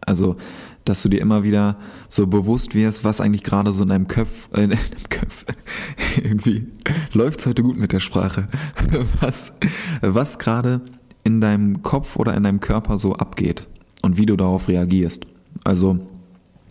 [0.00, 0.36] Also,
[0.84, 1.76] dass du dir immer wieder
[2.08, 5.44] so bewusst wirst, was eigentlich gerade so in deinem Köpf, äh, in deinem Köpf,
[6.22, 6.66] irgendwie
[7.12, 8.48] läuft's heute gut mit der Sprache,
[9.20, 9.52] was,
[10.00, 10.80] was gerade
[11.24, 13.68] in deinem Kopf oder in deinem Körper so abgeht
[14.02, 15.26] und wie du darauf reagierst.
[15.64, 16.00] Also,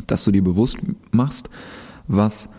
[0.07, 0.77] dass du dir bewusst
[1.11, 1.49] machst,
[2.07, 2.49] was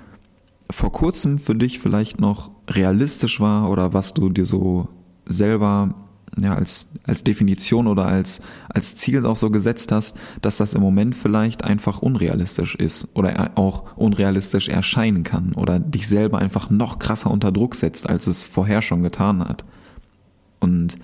[0.70, 4.88] vor kurzem für dich vielleicht noch realistisch war oder was du dir so
[5.26, 5.94] selber
[6.40, 10.80] ja, als, als Definition oder als, als Ziel auch so gesetzt hast, dass das im
[10.80, 16.98] Moment vielleicht einfach unrealistisch ist oder auch unrealistisch erscheinen kann oder dich selber einfach noch
[16.98, 19.64] krasser unter Druck setzt, als es vorher schon getan hat.
[20.58, 20.96] Und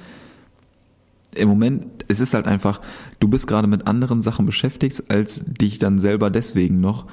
[1.39, 2.81] im Moment, es ist halt einfach,
[3.21, 7.07] du bist gerade mit anderen Sachen beschäftigt, als dich dann selber deswegen noch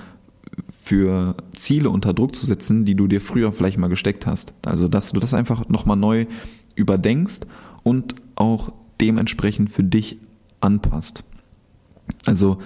[0.83, 4.53] für Ziele unter Druck zu setzen, die du dir früher vielleicht mal gesteckt hast.
[4.63, 6.27] Also, dass du das einfach nochmal neu
[6.75, 7.41] überdenkst
[7.83, 10.17] und auch dementsprechend für dich
[10.59, 11.23] anpasst.
[12.25, 12.59] Also,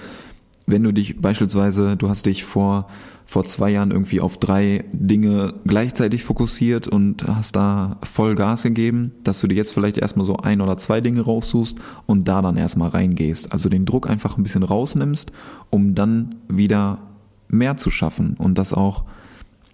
[0.65, 2.87] wenn du dich beispielsweise, du hast dich vor
[3.29, 9.11] vor zwei Jahren irgendwie auf drei Dinge gleichzeitig fokussiert und hast da voll Gas gegeben,
[9.23, 12.57] dass du dir jetzt vielleicht erstmal so ein oder zwei Dinge raussuchst und da dann
[12.57, 13.51] erstmal reingehst.
[13.51, 15.31] Also den Druck einfach ein bisschen rausnimmst,
[15.69, 17.03] um dann wieder
[17.49, 19.03] mehr zu schaffen und das auch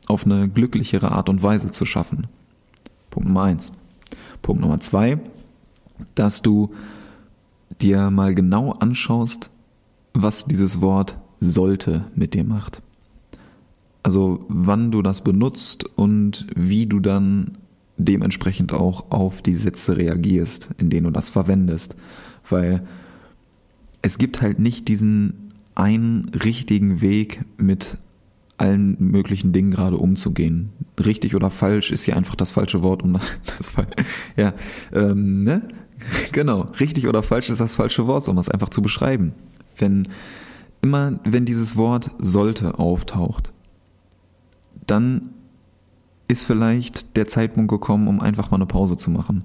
[0.07, 2.27] auf eine glücklichere Art und Weise zu schaffen.
[3.09, 3.71] Punkt Nummer eins.
[4.41, 5.17] Punkt Nummer zwei,
[6.13, 6.73] dass du
[7.79, 9.49] dir mal genau anschaust,
[10.13, 12.81] was dieses Wort sollte mit dir macht.
[14.05, 17.57] Also wann du das benutzt und wie du dann
[17.97, 21.95] dementsprechend auch auf die Sätze reagierst, in denen du das verwendest.
[22.47, 22.85] Weil
[24.03, 27.97] es gibt halt nicht diesen einen richtigen Weg mit
[28.57, 30.69] allen möglichen Dingen gerade umzugehen.
[31.03, 33.13] Richtig oder falsch ist hier einfach das falsche Wort, um
[33.57, 33.73] das
[34.37, 34.53] ja,
[34.93, 35.67] ähm, ne?
[36.31, 39.31] Genau, richtig oder falsch ist das falsche Wort, um das einfach zu beschreiben.
[39.79, 40.09] Wenn
[40.83, 43.51] immer, wenn dieses Wort sollte auftaucht,
[44.87, 45.29] dann
[46.27, 49.43] ist vielleicht der Zeitpunkt gekommen, um einfach mal eine Pause zu machen.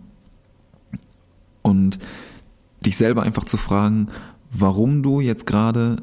[1.62, 1.98] Und
[2.84, 4.08] dich selber einfach zu fragen,
[4.50, 5.96] warum du jetzt gerade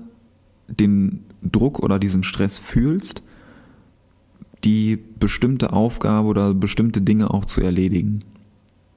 [0.68, 3.24] den Druck oder diesen Stress fühlst,
[4.64, 8.24] die bestimmte Aufgabe oder bestimmte Dinge auch zu erledigen.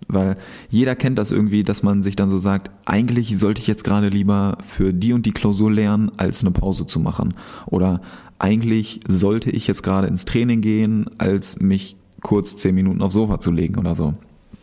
[0.08, 0.36] Weil
[0.68, 4.08] jeder kennt das irgendwie, dass man sich dann so sagt, eigentlich sollte ich jetzt gerade
[4.08, 7.34] lieber für die und die Klausur lernen, als eine Pause zu machen.
[7.66, 8.00] Oder
[8.40, 13.38] eigentlich sollte ich jetzt gerade ins Training gehen, als mich kurz zehn Minuten aufs Sofa
[13.38, 14.14] zu legen oder so.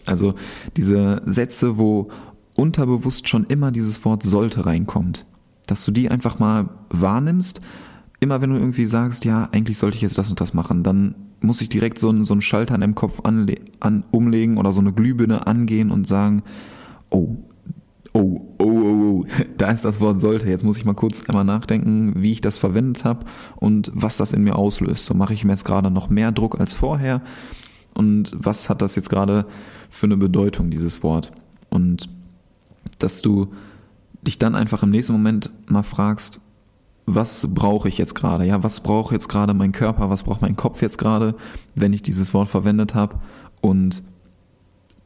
[0.05, 0.35] Also
[0.75, 2.09] diese Sätze, wo
[2.55, 5.25] unterbewusst schon immer dieses Wort sollte reinkommt,
[5.67, 7.61] dass du die einfach mal wahrnimmst,
[8.19, 11.15] immer wenn du irgendwie sagst, ja, eigentlich sollte ich jetzt das und das machen, dann
[11.39, 14.71] muss ich direkt so einen, so einen Schalter in deinem Kopf anle an, umlegen oder
[14.71, 16.41] so eine Glühbirne angehen und sagen,
[17.11, 17.35] oh,
[18.17, 19.25] oh, oh, oh, oh,
[19.57, 20.49] da ist das Wort sollte.
[20.49, 23.25] Jetzt muss ich mal kurz einmal nachdenken, wie ich das verwendet habe
[23.55, 25.05] und was das in mir auslöst.
[25.05, 27.21] So mache ich mir jetzt gerade noch mehr Druck als vorher
[27.93, 29.45] und was hat das jetzt gerade
[29.89, 31.31] für eine Bedeutung, dieses Wort?
[31.69, 32.09] Und
[32.99, 33.53] dass du
[34.21, 36.41] dich dann einfach im nächsten Moment mal fragst,
[37.05, 38.45] was brauche ich jetzt gerade?
[38.45, 40.09] Ja, was braucht jetzt gerade mein Körper?
[40.09, 41.35] Was braucht mein Kopf jetzt gerade,
[41.73, 43.15] wenn ich dieses Wort verwendet habe?
[43.61, 44.03] Und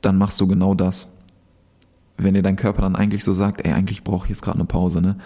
[0.01, 1.07] dann machst du genau das
[2.23, 4.65] wenn dir dein Körper dann eigentlich so sagt, ey, eigentlich brauche ich jetzt gerade eine
[4.65, 5.17] Pause, ne?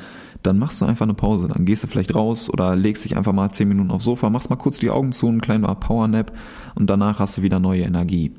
[0.44, 1.48] Dann machst du einfach eine Pause.
[1.48, 4.50] Dann gehst du vielleicht raus oder legst dich einfach mal zehn Minuten aufs Sofa, machst
[4.50, 6.32] mal kurz die Augen zu, einen kleinen Powernap
[6.76, 8.32] und danach hast du wieder neue Energie.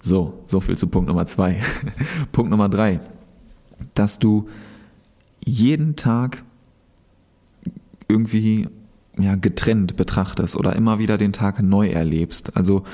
[0.00, 1.60] So, so viel zu Punkt Nummer zwei.
[2.32, 3.00] Punkt Nummer drei,
[3.94, 4.48] dass du
[5.44, 6.42] jeden Tag
[8.08, 8.68] irgendwie
[9.18, 12.56] ja, getrennt betrachtest oder immer wieder den Tag neu erlebst.
[12.56, 12.84] Also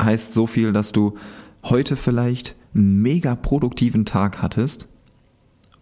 [0.00, 1.16] heißt so viel, dass du
[1.64, 4.88] heute vielleicht einen mega produktiven Tag hattest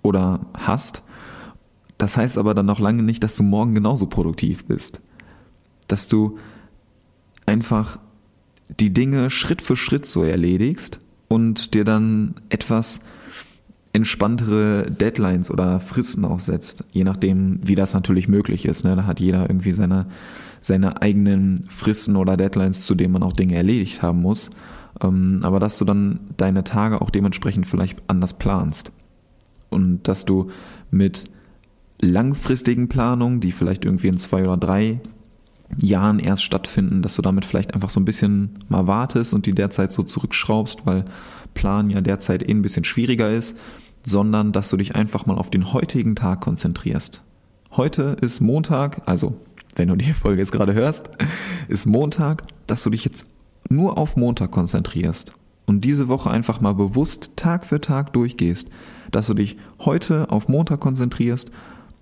[0.02, 1.02] oder hast,
[1.98, 5.00] das heißt aber dann noch lange nicht, dass du morgen genauso produktiv bist.
[5.88, 6.38] Dass du
[7.46, 7.98] einfach
[8.80, 13.00] die Dinge Schritt für Schritt so erledigst und dir dann etwas
[13.92, 18.84] entspanntere Deadlines oder Fristen auch setzt, je nachdem, wie das natürlich möglich ist.
[18.84, 18.94] Ne?
[18.94, 20.06] Da hat jeder irgendwie seine,
[20.60, 24.50] seine eigenen Fristen oder Deadlines, zu denen man auch Dinge erledigt haben muss.
[25.00, 28.92] Ähm, aber dass du dann deine Tage auch dementsprechend vielleicht anders planst.
[29.70, 30.50] Und dass du
[30.90, 31.24] mit
[32.00, 35.00] langfristigen Planungen, die vielleicht irgendwie in zwei oder drei
[35.80, 39.54] Jahren erst stattfinden, dass du damit vielleicht einfach so ein bisschen mal wartest und die
[39.54, 41.04] derzeit so zurückschraubst, weil
[41.54, 43.56] Plan ja derzeit eh ein bisschen schwieriger ist,
[44.04, 47.22] sondern dass du dich einfach mal auf den heutigen Tag konzentrierst.
[47.72, 49.40] Heute ist Montag, also
[49.74, 51.10] wenn du die Folge jetzt gerade hörst,
[51.68, 53.26] ist Montag, dass du dich jetzt
[53.68, 55.34] nur auf Montag konzentrierst
[55.66, 58.70] und diese Woche einfach mal bewusst Tag für Tag durchgehst,
[59.10, 61.50] dass du dich heute auf Montag konzentrierst,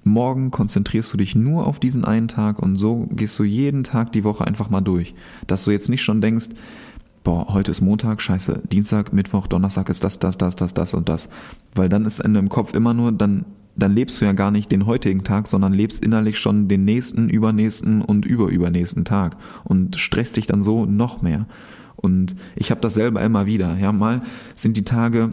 [0.05, 4.13] morgen konzentrierst du dich nur auf diesen einen Tag und so gehst du jeden Tag
[4.13, 5.15] die Woche einfach mal durch,
[5.47, 6.51] dass du jetzt nicht schon denkst,
[7.23, 11.09] boah, heute ist Montag, scheiße, Dienstag, Mittwoch, Donnerstag ist das, das, das, das, das und
[11.09, 11.29] das,
[11.75, 14.71] weil dann ist in deinem Kopf immer nur, dann dann lebst du ja gar nicht
[14.71, 20.37] den heutigen Tag, sondern lebst innerlich schon den nächsten, übernächsten und überübernächsten Tag und stresst
[20.37, 21.47] dich dann so noch mehr.
[21.97, 23.77] Und ich habe das selber immer wieder.
[23.79, 24.23] Ja, mal
[24.55, 25.33] sind die Tage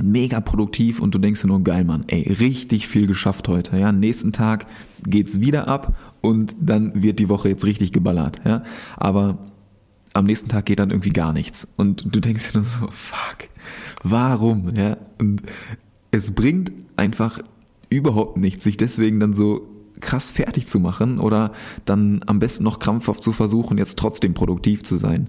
[0.00, 3.76] mega produktiv und du denkst dir nur geil, Mann, ey, richtig viel geschafft heute.
[3.76, 4.66] Ja, nächsten Tag
[5.02, 8.40] geht's wieder ab und dann wird die Woche jetzt richtig geballert.
[8.44, 8.62] Ja,
[8.96, 9.38] aber
[10.14, 13.48] am nächsten Tag geht dann irgendwie gar nichts und du denkst dir nur so, fuck,
[14.02, 14.74] warum?
[14.74, 15.42] Ja, und
[16.10, 17.40] es bringt einfach
[17.90, 19.68] überhaupt nichts, sich deswegen dann so
[20.00, 21.52] krass fertig zu machen oder
[21.84, 25.28] dann am besten noch krampfhaft zu versuchen, jetzt trotzdem produktiv zu sein.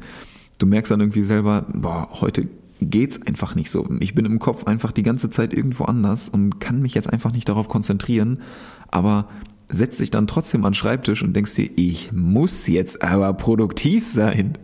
[0.57, 2.47] Du merkst dann irgendwie selber, boah, heute
[2.81, 3.87] geht's einfach nicht so.
[3.99, 7.31] Ich bin im Kopf einfach die ganze Zeit irgendwo anders und kann mich jetzt einfach
[7.31, 8.41] nicht darauf konzentrieren,
[8.89, 9.27] aber
[9.69, 14.05] setz dich dann trotzdem an den Schreibtisch und denkst dir, ich muss jetzt aber produktiv
[14.05, 14.57] sein.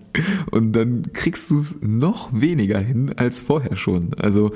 [0.50, 4.14] Und dann kriegst du es noch weniger hin als vorher schon.
[4.18, 4.52] Also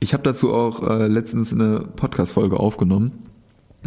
[0.00, 3.12] ich habe dazu auch äh, letztens eine Podcast-Folge aufgenommen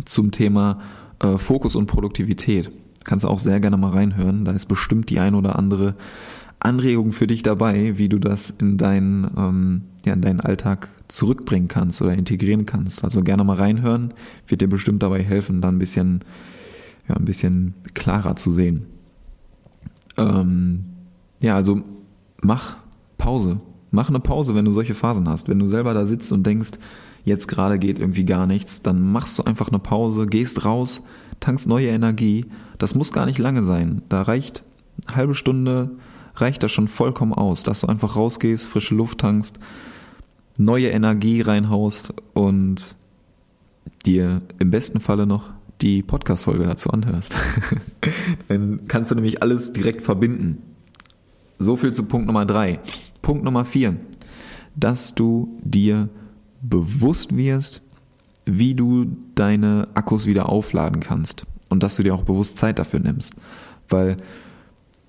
[0.06, 0.80] zum Thema
[1.20, 2.72] äh, Fokus und Produktivität.
[3.04, 4.46] Kannst du auch sehr gerne mal reinhören.
[4.46, 5.96] Da ist bestimmt die ein oder andere
[6.60, 11.68] Anregung für dich dabei, wie du das in deinen, ähm, ja, in deinen Alltag zurückbringen
[11.68, 13.04] kannst oder integrieren kannst.
[13.04, 14.14] Also gerne mal reinhören,
[14.48, 16.22] wird dir bestimmt dabei helfen, da ein bisschen,
[17.10, 18.86] ja, ein bisschen klarer zu sehen.
[20.18, 20.86] Ähm,
[21.42, 21.82] ja, also
[22.42, 22.78] mach
[23.18, 23.60] Pause.
[23.94, 25.48] Mach eine Pause, wenn du solche Phasen hast.
[25.48, 26.72] Wenn du selber da sitzt und denkst,
[27.26, 31.04] jetzt gerade geht irgendwie gar nichts, dann machst du einfach eine Pause, gehst raus,
[31.40, 32.48] tankst neue Energie.
[32.80, 34.02] Das muss gar nicht lange sein.
[34.10, 34.64] Da reicht
[35.06, 35.92] eine halbe Stunde,
[36.34, 39.60] reicht das schon vollkommen aus, dass du einfach rausgehst, frische Luft tankst,
[40.58, 42.96] neue Energie reinhaust und
[44.08, 45.52] dir im besten Falle noch
[45.82, 47.36] die Podcast-Folge dazu anhörst.
[48.48, 50.64] Dann kannst du nämlich alles direkt verbinden.
[51.60, 52.80] So viel zu Punkt Nummer drei.
[53.22, 53.96] Punkt Nummer vier,
[54.76, 56.10] dass du dir
[56.62, 57.82] bewusst wirst,
[58.46, 63.00] wie du deine Akkus wieder aufladen kannst und dass du dir auch bewusst Zeit dafür
[63.00, 63.36] nimmst.
[63.88, 64.18] Weil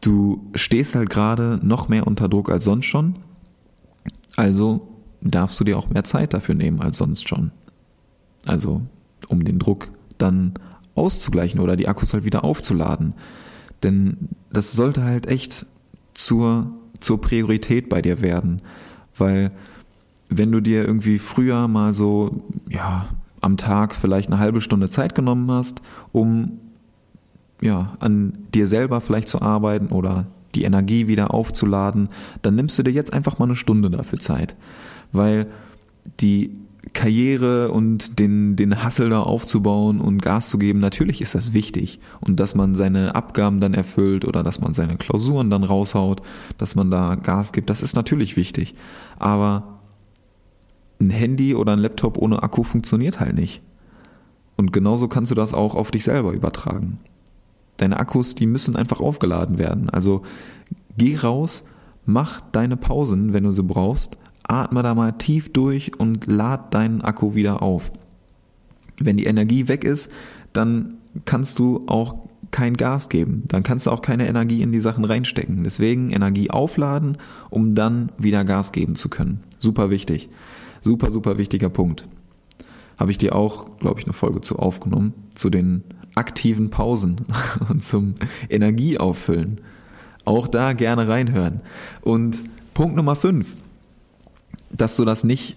[0.01, 3.17] du stehst halt gerade noch mehr unter Druck als sonst schon.
[4.37, 4.89] Also
[5.21, 7.51] darfst du dir auch mehr Zeit dafür nehmen als sonst schon.
[8.47, 8.83] Also
[9.29, 10.55] um den Druck dann
[10.95, 13.15] auszugleichen oder die Akkus halt wieder aufzuladen.
[13.83, 15.67] Denn das sollte halt echt
[16.15, 18.63] zur, zur Priorität bei dir werden.
[19.17, 19.53] Weil
[20.29, 23.09] wenn du dir irgendwie früher mal so, ja,
[23.41, 26.59] am Tag vielleicht eine halbe Stunde Zeit genommen hast, um
[27.61, 32.09] ja, an dir selber vielleicht zu arbeiten oder die Energie wieder aufzuladen,
[32.43, 34.55] dann nimmst du dir jetzt einfach mal eine Stunde dafür Zeit.
[35.13, 35.47] Weil
[36.21, 36.57] die
[36.93, 41.99] Karriere und den, den Hassel da aufzubauen und Gas zu geben, natürlich ist das wichtig.
[42.21, 46.21] Und dass man seine Abgaben dann erfüllt oder dass man seine Klausuren dann raushaut,
[46.59, 48.75] dass man da Gas gibt, das ist natürlich wichtig.
[49.19, 49.81] Aber
[51.01, 53.63] ein Handy oder ein Laptop ohne Akku funktioniert halt nicht.
[54.57, 56.99] Und genauso kannst du das auch auf dich selber übertragen.
[57.77, 59.91] Deine Akkus, die müssen einfach aufgeladen werden.
[59.91, 60.23] Also
[60.97, 61.65] geh raus,
[62.07, 67.01] mach deine Pausen, wenn du sie brauchst, atme da mal tief durch und lad deinen
[67.03, 67.91] Akku wieder auf.
[68.99, 70.11] Wenn die Energie weg ist,
[70.53, 72.17] dann kannst du auch
[72.51, 73.43] kein Gas geben.
[73.49, 75.65] Dann kannst du auch keine Energie in die Sachen reinstecken.
[75.65, 77.19] Deswegen Energie aufladen,
[77.51, 79.41] um dann wieder Gas geben zu können.
[79.59, 80.29] Super wichtig.
[80.81, 82.09] Super, super wichtiger Punkt.
[82.99, 85.83] Habe ich dir auch, glaube ich, eine Folge zu aufgenommen, zu den
[86.15, 87.23] aktiven Pausen
[87.69, 88.15] und zum
[88.49, 89.61] Energieauffüllen.
[90.25, 91.61] Auch da gerne reinhören.
[92.03, 93.57] Und Punkt Nummer 5,
[94.71, 95.57] dass du das nicht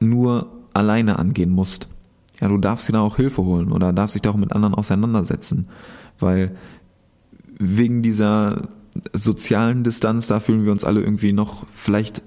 [0.00, 1.88] nur alleine angehen musst.
[2.40, 4.74] Ja, du darfst dir da auch Hilfe holen oder darfst dich da auch mit anderen
[4.74, 5.68] auseinandersetzen,
[6.20, 6.56] weil
[7.58, 8.68] wegen dieser
[9.12, 12.22] sozialen Distanz, da fühlen wir uns alle irgendwie noch vielleicht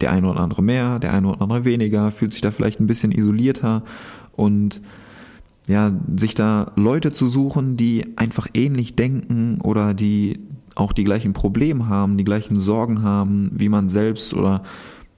[0.00, 2.86] der eine oder andere mehr, der eine oder andere weniger, fühlt sich da vielleicht ein
[2.86, 3.82] bisschen isolierter
[4.32, 4.80] und
[5.68, 10.40] ja, sich da Leute zu suchen, die einfach ähnlich denken oder die
[10.74, 14.62] auch die gleichen Probleme haben, die gleichen Sorgen haben, wie man selbst oder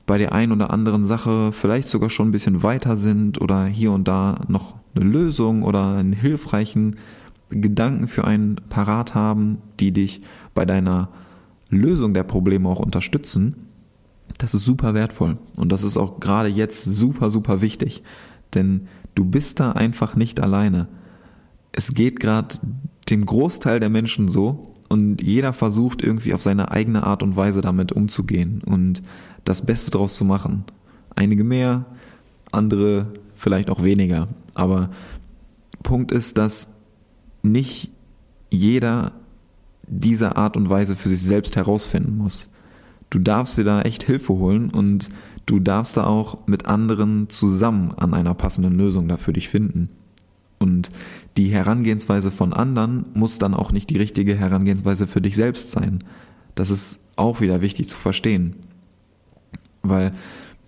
[0.07, 3.93] bei der einen oder anderen Sache vielleicht sogar schon ein bisschen weiter sind oder hier
[3.93, 6.97] und da noch eine Lösung oder einen hilfreichen
[7.51, 10.23] Gedanken für einen parat haben, die dich
[10.55, 11.09] bei deiner
[11.69, 13.57] Lösung der Probleme auch unterstützen.
[14.38, 18.03] Das ist super wertvoll und das ist auch gerade jetzt super, super wichtig,
[18.55, 20.88] denn du bist da einfach nicht alleine.
[21.73, 22.57] Es geht gerade
[23.11, 27.61] dem Großteil der Menschen so und jeder versucht irgendwie auf seine eigene Art und Weise
[27.61, 29.02] damit umzugehen und
[29.44, 30.64] das Beste draus zu machen.
[31.14, 31.85] Einige mehr,
[32.50, 34.28] andere vielleicht auch weniger.
[34.54, 34.90] Aber
[35.83, 36.72] Punkt ist, dass
[37.42, 37.90] nicht
[38.50, 39.12] jeder
[39.87, 42.48] diese Art und Weise für sich selbst herausfinden muss
[43.14, 45.09] du darfst dir da echt Hilfe holen und
[45.46, 49.88] du darfst da auch mit anderen zusammen an einer passenden Lösung da für dich finden.
[50.64, 50.88] Und
[51.37, 56.03] die Herangehensweise von anderen muss dann auch nicht die richtige Herangehensweise für dich selbst sein.
[56.55, 58.57] Das ist auch wieder wichtig zu verstehen.
[59.83, 60.12] Weil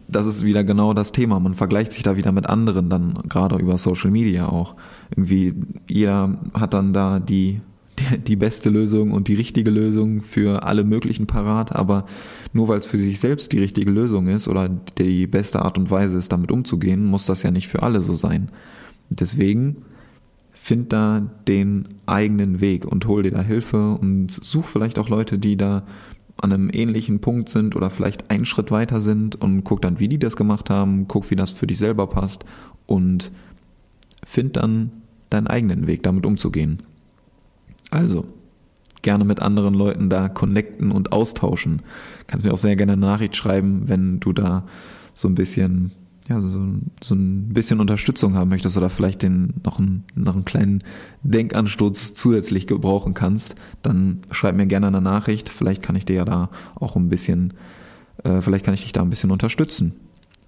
[0.06, 1.40] das ist wieder genau das Thema.
[1.40, 4.76] Man vergleicht sich da wieder mit anderen, dann gerade über Social Media auch.
[5.10, 5.54] Irgendwie
[5.88, 7.62] jeder hat dann da die,
[7.98, 12.04] die, die beste Lösung und die richtige Lösung für alle möglichen parat, aber
[12.52, 15.90] nur weil es für sich selbst die richtige Lösung ist oder die beste Art und
[15.90, 18.50] Weise ist, damit umzugehen, muss das ja nicht für alle so sein.
[19.08, 19.78] Deswegen
[20.66, 25.38] find da den eigenen Weg und hol dir da Hilfe und such vielleicht auch Leute,
[25.38, 25.84] die da
[26.38, 30.08] an einem ähnlichen Punkt sind oder vielleicht einen Schritt weiter sind und guck dann, wie
[30.08, 32.44] die das gemacht haben, guck, wie das für dich selber passt
[32.86, 33.30] und
[34.26, 34.90] find dann
[35.30, 36.82] deinen eigenen Weg, damit umzugehen.
[37.92, 38.26] Also,
[39.02, 41.82] gerne mit anderen Leuten da connecten und austauschen.
[42.26, 44.64] Kannst mir auch sehr gerne eine Nachricht schreiben, wenn du da
[45.14, 45.92] so ein bisschen
[46.28, 46.48] ja, so,
[47.02, 50.82] so ein bisschen Unterstützung haben möchtest oder vielleicht den noch einen, noch einen kleinen
[51.22, 55.48] Denkanstoß zusätzlich gebrauchen kannst, dann schreib mir gerne eine Nachricht.
[55.48, 57.54] Vielleicht kann ich dir ja da auch ein bisschen,
[58.24, 59.94] äh, vielleicht kann ich dich da ein bisschen unterstützen.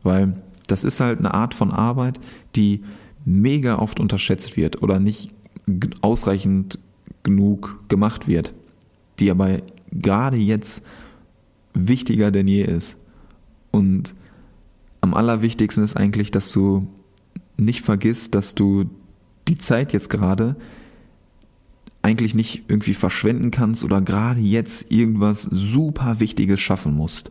[0.03, 0.37] Weil
[0.67, 2.19] das ist halt eine Art von Arbeit,
[2.57, 2.83] die
[3.25, 5.33] mega oft unterschätzt wird oder nicht
[6.01, 6.79] ausreichend
[7.23, 8.55] genug gemacht wird,
[9.19, 9.61] die aber
[9.93, 10.83] gerade jetzt
[11.75, 12.97] wichtiger denn je ist.
[13.71, 14.15] Und
[15.01, 16.87] am allerwichtigsten ist eigentlich, dass du
[17.57, 18.87] nicht vergisst, dass du
[19.49, 20.57] die Zeit jetzt gerade
[22.03, 27.31] eigentlich nicht irgendwie verschwenden kannst oder gerade jetzt irgendwas super Wichtiges schaffen musst,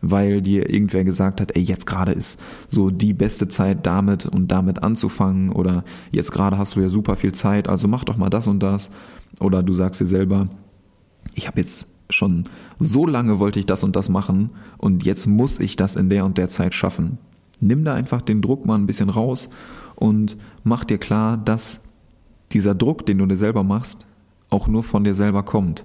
[0.00, 4.48] weil dir irgendwer gesagt hat, ey, jetzt gerade ist so die beste Zeit damit und
[4.48, 8.30] damit anzufangen oder jetzt gerade hast du ja super viel Zeit, also mach doch mal
[8.30, 8.90] das und das.
[9.40, 10.48] Oder du sagst dir selber,
[11.34, 12.44] ich habe jetzt schon
[12.78, 16.24] so lange wollte ich das und das machen und jetzt muss ich das in der
[16.24, 17.18] und der Zeit schaffen.
[17.60, 19.48] Nimm da einfach den Druck mal ein bisschen raus
[19.94, 21.80] und mach dir klar, dass
[22.52, 24.06] dieser Druck, den du dir selber machst,
[24.50, 25.84] auch nur von dir selber kommt.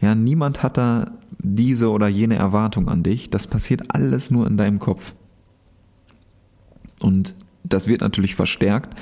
[0.00, 3.30] Ja, niemand hat da diese oder jene Erwartung an dich.
[3.30, 5.14] Das passiert alles nur in deinem Kopf.
[7.00, 8.98] Und das wird natürlich verstärkt,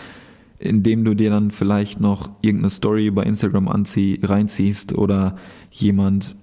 [0.59, 5.37] indem du dir dann vielleicht noch irgendeine Story bei Instagram anzieh, reinziehst oder
[5.71, 6.37] jemand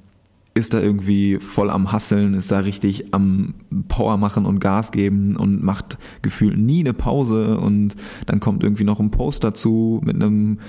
[0.55, 3.55] ist da irgendwie voll am Hasseln, ist da richtig am
[3.87, 7.95] Power machen und Gas geben und macht gefühlt nie eine Pause und
[8.27, 10.59] dann kommt irgendwie noch ein Post dazu mit einem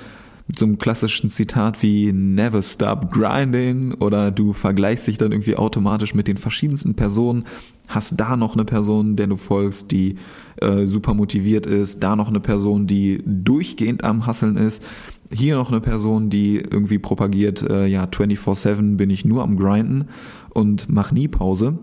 [0.46, 5.56] mit so einem klassischen Zitat wie Never Stop Grinding oder du vergleichst dich dann irgendwie
[5.56, 7.44] automatisch mit den verschiedensten Personen,
[7.88, 10.16] hast da noch eine Person, der du folgst, die
[10.60, 14.82] äh, super motiviert ist, da noch eine Person, die durchgehend am Hasseln ist,
[15.32, 20.08] hier noch eine Person, die irgendwie propagiert, äh, ja, 24-7 bin ich nur am Grinden
[20.50, 21.78] und mach nie Pause,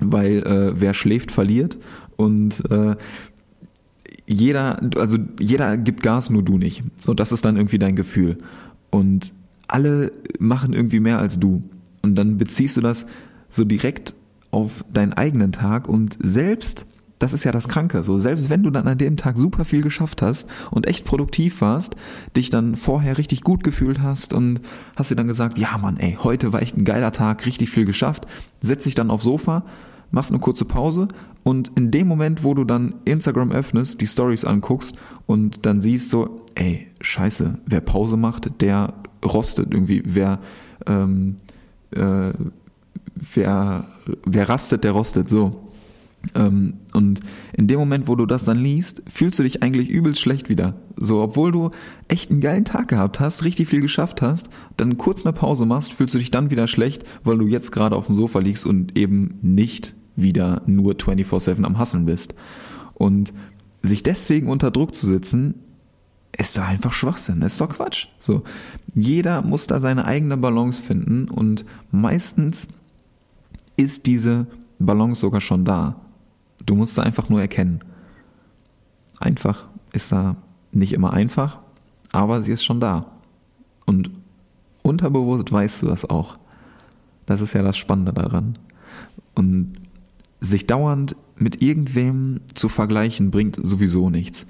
[0.00, 1.78] weil äh, wer schläft, verliert.
[2.16, 2.96] Und äh,
[4.28, 6.82] jeder, also jeder gibt Gas, nur du nicht.
[6.96, 8.36] So, das ist dann irgendwie dein Gefühl.
[8.90, 9.32] Und
[9.66, 11.62] alle machen irgendwie mehr als du.
[12.02, 13.06] Und dann beziehst du das
[13.48, 14.14] so direkt
[14.50, 16.86] auf deinen eigenen Tag und selbst,
[17.18, 19.82] das ist ja das Kranke, so selbst wenn du dann an dem Tag super viel
[19.82, 21.96] geschafft hast und echt produktiv warst,
[22.36, 24.60] dich dann vorher richtig gut gefühlt hast und
[24.96, 27.84] hast dir dann gesagt, ja Mann, ey, heute war echt ein geiler Tag, richtig viel
[27.84, 28.26] geschafft,
[28.60, 29.64] setz dich dann aufs Sofa,
[30.10, 31.08] machst eine kurze Pause
[31.48, 34.94] und in dem Moment, wo du dann Instagram öffnest, die Stories anguckst
[35.26, 38.94] und dann siehst so, ey, scheiße, wer Pause macht, der
[39.24, 40.40] rostet irgendwie, wer,
[40.86, 41.36] ähm,
[41.92, 42.32] äh,
[43.34, 43.86] wer,
[44.26, 45.68] wer rastet, der rostet, so.
[46.34, 47.20] Ähm, und
[47.52, 50.74] in dem Moment, wo du das dann liest, fühlst du dich eigentlich übelst schlecht wieder.
[50.96, 51.70] So, obwohl du
[52.08, 55.92] echt einen geilen Tag gehabt hast, richtig viel geschafft hast, dann kurz eine Pause machst,
[55.92, 58.98] fühlst du dich dann wieder schlecht, weil du jetzt gerade auf dem Sofa liegst und
[58.98, 62.34] eben nicht wieder nur 24-7 am Hasseln bist.
[62.94, 63.32] Und
[63.82, 65.54] sich deswegen unter Druck zu setzen,
[66.36, 68.08] ist doch einfach Schwachsinn, ist doch Quatsch.
[68.18, 68.42] So,
[68.94, 72.68] jeder muss da seine eigene Balance finden und meistens
[73.76, 74.46] ist diese
[74.78, 75.96] Balance sogar schon da.
[76.64, 77.80] Du musst sie einfach nur erkennen.
[79.18, 80.36] Einfach ist da
[80.72, 81.58] nicht immer einfach,
[82.12, 83.06] aber sie ist schon da.
[83.86, 84.10] Und
[84.82, 86.38] unterbewusst weißt du das auch.
[87.26, 88.58] Das ist ja das Spannende daran.
[89.34, 89.74] Und
[90.40, 94.46] sich dauernd mit irgendwem zu vergleichen, bringt sowieso nichts.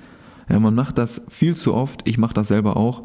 [0.48, 3.02] Ja, man macht das viel zu oft, ich mache das selber auch,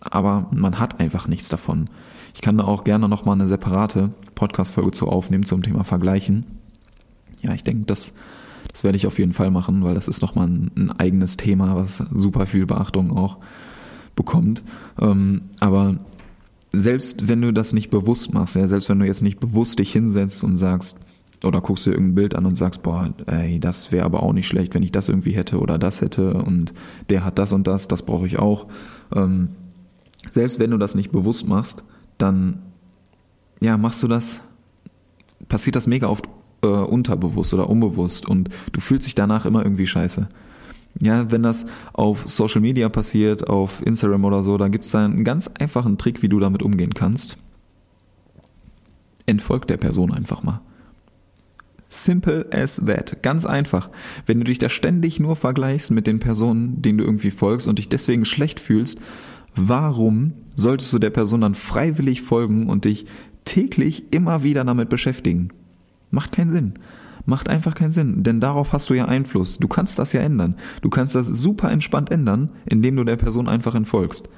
[0.00, 1.88] aber man hat einfach nichts davon.
[2.34, 6.46] Ich kann da auch gerne nochmal eine separate Podcast-Folge zu aufnehmen zum Thema Vergleichen.
[7.42, 8.12] Ja, ich denke, das,
[8.72, 11.76] das werde ich auf jeden Fall machen, weil das ist nochmal ein, ein eigenes Thema,
[11.76, 13.38] was super viel Beachtung auch
[14.14, 14.62] bekommt.
[15.00, 15.98] Ähm, aber
[16.72, 19.92] selbst wenn du das nicht bewusst machst, ja, selbst wenn du jetzt nicht bewusst dich
[19.92, 20.96] hinsetzt und sagst,
[21.44, 24.46] oder guckst dir irgendein Bild an und sagst, boah, ey, das wäre aber auch nicht
[24.46, 26.72] schlecht, wenn ich das irgendwie hätte oder das hätte und
[27.08, 28.66] der hat das und das, das brauche ich auch.
[29.14, 29.50] Ähm,
[30.32, 31.82] selbst wenn du das nicht bewusst machst,
[32.18, 32.60] dann
[33.60, 34.40] ja, machst du das,
[35.48, 36.28] passiert das mega oft
[36.62, 40.28] äh, unterbewusst oder unbewusst und du fühlst dich danach immer irgendwie scheiße.
[40.98, 45.04] Ja, wenn das auf Social Media passiert, auf Instagram oder so, dann gibt es da
[45.04, 47.38] einen ganz einfachen Trick, wie du damit umgehen kannst.
[49.26, 50.60] Entfolg der Person einfach mal.
[51.92, 53.20] Simple as that.
[53.22, 53.90] Ganz einfach.
[54.24, 57.78] Wenn du dich da ständig nur vergleichst mit den Personen, denen du irgendwie folgst und
[57.78, 58.98] dich deswegen schlecht fühlst,
[59.56, 63.06] warum solltest du der Person dann freiwillig folgen und dich
[63.44, 65.48] täglich immer wieder damit beschäftigen?
[66.12, 66.74] Macht keinen Sinn.
[67.26, 69.58] Macht einfach keinen Sinn, denn darauf hast du ja Einfluss.
[69.58, 70.54] Du kannst das ja ändern.
[70.82, 74.28] Du kannst das super entspannt ändern, indem du der Person einfach entfolgst.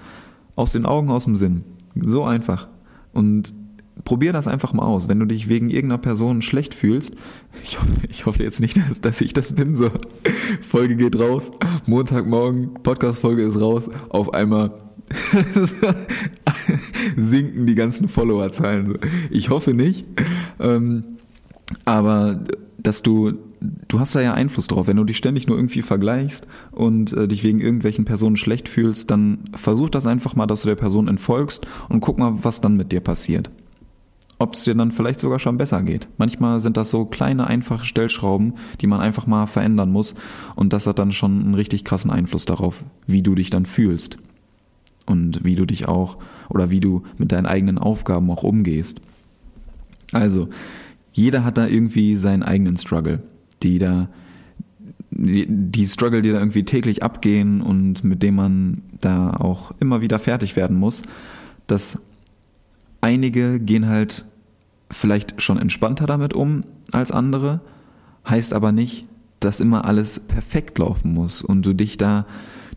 [0.57, 1.65] Aus den Augen, aus dem Sinn.
[1.95, 2.69] So einfach.
[3.13, 3.55] Und
[4.05, 5.09] probier das einfach mal aus.
[5.09, 7.15] Wenn du dich wegen irgendeiner Person schlecht fühlst,
[7.63, 9.91] ich hoffe, ich hoffe jetzt nicht, dass, dass ich das bin, so,
[10.61, 11.51] Folge geht raus,
[11.87, 14.79] Montagmorgen, Podcast-Folge ist raus, auf einmal
[17.17, 18.99] sinken die ganzen Followerzahlen.
[19.31, 20.07] Ich hoffe nicht.
[20.59, 21.05] Ähm,
[21.85, 22.43] aber
[22.79, 24.87] dass du, du hast da ja Einfluss drauf.
[24.87, 29.11] Wenn du dich ständig nur irgendwie vergleichst und äh, dich wegen irgendwelchen Personen schlecht fühlst,
[29.11, 32.77] dann versuch das einfach mal, dass du der Person entfolgst und guck mal, was dann
[32.77, 33.51] mit dir passiert.
[34.43, 36.09] Ob es dir dann vielleicht sogar schon besser geht.
[36.17, 40.17] Manchmal sind das so kleine, einfache Stellschrauben, die man einfach mal verändern muss
[40.57, 44.19] und das hat dann schon einen richtig krassen Einfluss darauf, wie du dich dann fühlst
[45.07, 46.19] und wie du dich auch
[46.49, 49.01] oder wie du mit deinen eigenen Aufgaben auch umgehst.
[50.11, 50.49] Also,
[51.13, 53.23] jeder hat da irgendwie seinen eigenen Struggle,
[53.63, 54.09] die da,
[55.13, 60.19] die, Struggle, die da irgendwie täglich abgehen und mit dem man da auch immer wieder
[60.19, 61.03] fertig werden muss,
[61.69, 62.01] dass
[63.01, 64.25] einige gehen halt
[64.93, 67.61] vielleicht schon entspannter damit um als andere,
[68.29, 69.07] heißt aber nicht,
[69.41, 72.27] dass immer alles perfekt laufen muss und du dich da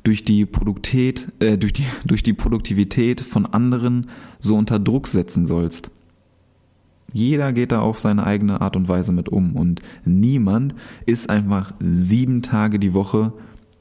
[0.03, 4.07] durch die Produktität, äh, durch die, durch die Produktivität von anderen
[4.39, 5.91] so unter Druck setzen sollst.
[7.13, 11.73] Jeder geht da auf seine eigene Art und Weise mit um und niemand ist einfach
[11.79, 13.31] sieben Tage die Woche,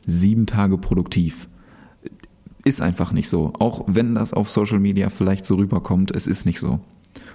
[0.07, 1.49] sieben Tage produktiv.
[2.65, 3.53] Ist einfach nicht so.
[3.59, 6.81] Auch wenn das auf Social Media vielleicht so rüberkommt, es ist nicht so.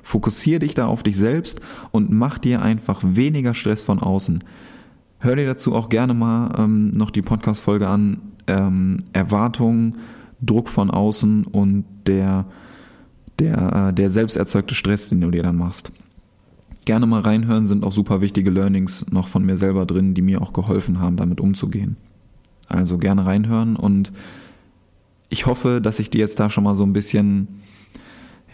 [0.10, 4.44] Fokussier dich da auf dich selbst und mach dir einfach weniger Stress von außen.
[5.20, 8.20] Hör dir dazu auch gerne mal ähm, noch die Podcast-Folge an.
[8.48, 9.98] Ähm, Erwartungen,
[10.42, 12.46] Druck von außen und der
[13.38, 15.92] der, äh, der selbst erzeugte Stress, den du dir dann machst.
[16.86, 20.42] Gerne mal reinhören, sind auch super wichtige Learnings noch von mir selber drin, die mir
[20.42, 21.98] auch geholfen haben, damit umzugehen.
[22.68, 24.12] Also gerne reinhören und
[25.30, 27.62] ich hoffe, dass ich dir jetzt da schon mal so ein bisschen,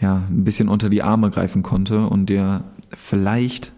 [0.00, 3.72] ja, ein bisschen unter die Arme greifen konnte und dir vielleicht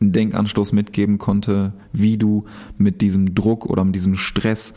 [0.00, 2.44] einen Denkanstoß mitgeben konnte, wie du
[2.78, 4.74] mit diesem Druck oder mit diesem Stress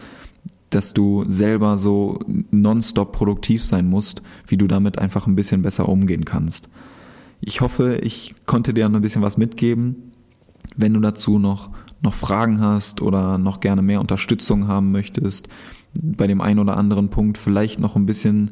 [0.74, 2.20] dass du selber so
[2.52, 6.70] nonstop produktiv sein musst, wie du damit einfach ein bisschen besser umgehen kannst.
[7.42, 10.12] Ich hoffe, ich konnte dir ein bisschen was mitgeben.
[10.76, 11.70] Wenn du dazu noch,
[12.02, 15.48] noch Fragen hast oder noch gerne mehr Unterstützung haben möchtest,
[15.94, 18.52] bei dem einen oder anderen Punkt vielleicht noch ein bisschen,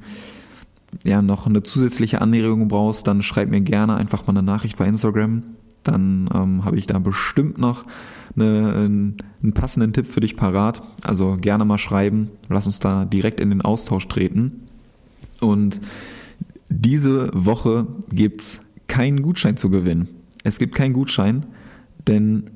[1.03, 4.85] ja, noch eine zusätzliche Anregung brauchst, dann schreib mir gerne einfach mal eine Nachricht bei
[4.87, 5.43] Instagram.
[5.83, 7.85] Dann ähm, habe ich da bestimmt noch
[8.35, 10.83] eine, einen passenden Tipp für dich parat.
[11.03, 12.29] Also gerne mal schreiben.
[12.49, 14.67] Lass uns da direkt in den Austausch treten.
[15.39, 15.81] Und
[16.69, 20.07] diese Woche gibt's keinen Gutschein zu gewinnen.
[20.43, 21.45] Es gibt keinen Gutschein,
[22.07, 22.51] denn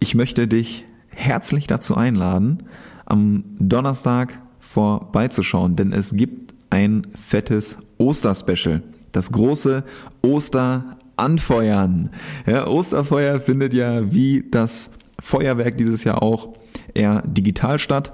[0.00, 2.64] ich möchte dich herzlich dazu einladen,
[3.06, 6.43] am Donnerstag vorbeizuschauen, denn es gibt
[6.74, 8.82] ein fettes Osterspecial.
[9.12, 9.84] Das große
[10.22, 12.10] Oster anfeuern.
[12.46, 16.48] Ja, Osterfeuer findet ja wie das Feuerwerk dieses Jahr auch
[16.92, 18.12] eher digital statt.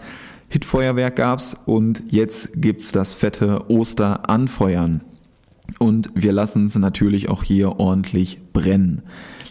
[0.50, 5.00] Hitfeuerwerk gab's und jetzt gibt's das fette Osteranfeuern.
[5.78, 9.02] Und wir lassen es natürlich auch hier ordentlich brennen.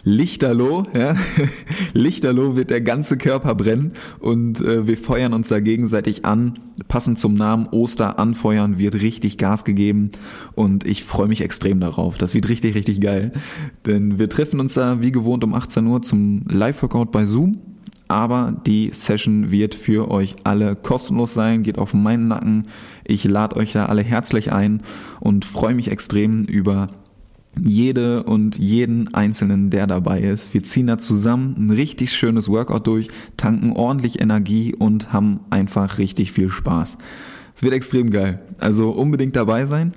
[0.02, 1.16] Lichterloh, ja,
[1.92, 6.58] Lichterloh wird der ganze Körper brennen und äh, wir feuern uns da gegenseitig an.
[6.88, 10.10] Passend zum Namen Oster anfeuern wird richtig Gas gegeben
[10.54, 12.16] und ich freue mich extrem darauf.
[12.16, 13.32] Das wird richtig, richtig geil.
[13.86, 17.58] Denn wir treffen uns da wie gewohnt um 18 Uhr zum Live-Workout bei Zoom.
[18.08, 22.66] Aber die Session wird für euch alle kostenlos sein, geht auf meinen Nacken.
[23.04, 24.82] Ich lade euch da alle herzlich ein
[25.20, 26.88] und freue mich extrem über
[27.58, 30.54] jede und jeden Einzelnen, der dabei ist.
[30.54, 35.98] Wir ziehen da zusammen ein richtig schönes Workout durch, tanken ordentlich Energie und haben einfach
[35.98, 36.98] richtig viel Spaß.
[37.54, 38.40] Es wird extrem geil.
[38.58, 39.94] Also unbedingt dabei sein.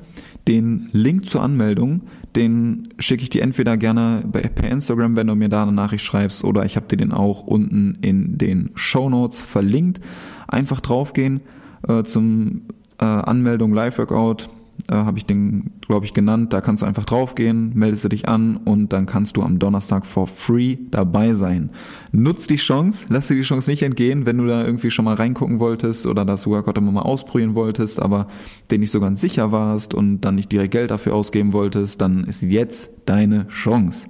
[0.48, 2.02] Den Link zur Anmeldung,
[2.36, 6.44] den schicke ich dir entweder gerne per Instagram, wenn du mir da eine Nachricht schreibst,
[6.44, 10.02] oder ich habe dir den auch unten in den Show Notes verlinkt.
[10.48, 11.42] Einfach draufgehen
[11.88, 12.64] äh, zum
[13.00, 14.50] äh, Anmeldung Live Workout
[14.90, 16.54] äh, habe ich den, glaube ich, genannt.
[16.54, 20.06] Da kannst du einfach draufgehen, meldest du dich an und dann kannst du am Donnerstag
[20.06, 21.70] for free dabei sein.
[22.12, 25.16] Nutz die Chance, lass dir die Chance nicht entgehen, wenn du da irgendwie schon mal
[25.16, 28.28] reingucken wolltest oder das Workout immer mal ausprobieren wolltest, aber
[28.72, 32.24] den nicht so ganz sicher warst und dann nicht direkt Geld dafür ausgeben wolltest, dann
[32.24, 34.08] ist jetzt deine Chance.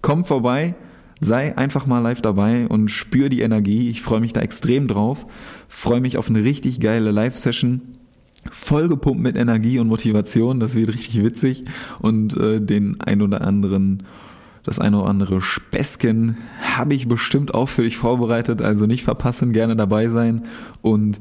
[0.00, 0.74] Komm vorbei,
[1.20, 3.88] sei einfach mal live dabei und spür die Energie.
[3.88, 5.26] Ich freue mich da extrem drauf.
[5.68, 7.80] Freue mich auf eine richtig geile Live-Session
[8.50, 10.60] vollgepumpt mit Energie und Motivation.
[10.60, 11.64] Das wird richtig witzig.
[12.00, 14.04] Und äh, den ein oder anderen,
[14.64, 18.62] das eine oder andere Späßchen habe ich bestimmt auch für dich vorbereitet.
[18.62, 20.42] Also nicht verpassen, gerne dabei sein.
[20.80, 21.20] Und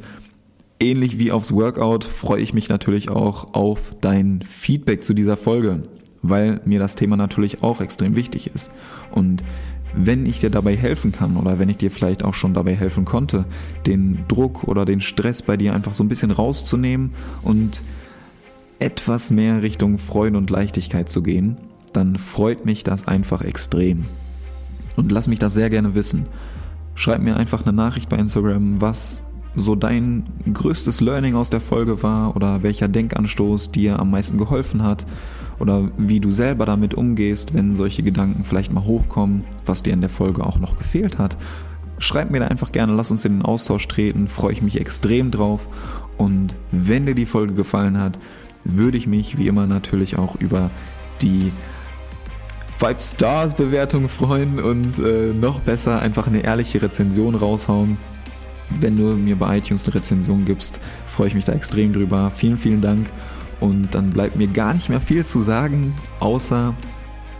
[0.79, 5.83] ähnlich wie aufs Workout freue ich mich natürlich auch auf dein Feedback zu dieser Folge,
[6.21, 8.71] weil mir das Thema natürlich auch extrem wichtig ist.
[9.11, 9.43] Und
[9.93, 13.05] wenn ich dir dabei helfen kann oder wenn ich dir vielleicht auch schon dabei helfen
[13.05, 13.45] konnte,
[13.85, 17.11] den Druck oder den Stress bei dir einfach so ein bisschen rauszunehmen
[17.41, 17.81] und
[18.79, 21.57] etwas mehr Richtung Freude und Leichtigkeit zu gehen,
[21.93, 24.05] dann freut mich das einfach extrem.
[24.95, 26.25] Und lass mich das sehr gerne wissen.
[26.95, 29.21] Schreib mir einfach eine Nachricht bei Instagram, was
[29.55, 34.83] so dein größtes Learning aus der Folge war oder welcher Denkanstoß dir am meisten geholfen
[34.83, 35.05] hat
[35.61, 40.01] oder wie du selber damit umgehst, wenn solche Gedanken vielleicht mal hochkommen, was dir in
[40.01, 41.37] der Folge auch noch gefehlt hat.
[41.99, 45.29] Schreib mir da einfach gerne, lass uns in den Austausch treten, freue ich mich extrem
[45.29, 45.67] drauf.
[46.17, 48.17] Und wenn dir die Folge gefallen hat,
[48.63, 50.71] würde ich mich wie immer natürlich auch über
[51.21, 51.51] die
[52.79, 57.97] 5 Stars Bewertung freuen und äh, noch besser einfach eine ehrliche Rezension raushauen.
[58.79, 62.31] Wenn du mir bei iTunes eine Rezension gibst, freue ich mich da extrem drüber.
[62.35, 63.07] Vielen, vielen Dank
[63.61, 66.73] und dann bleibt mir gar nicht mehr viel zu sagen, außer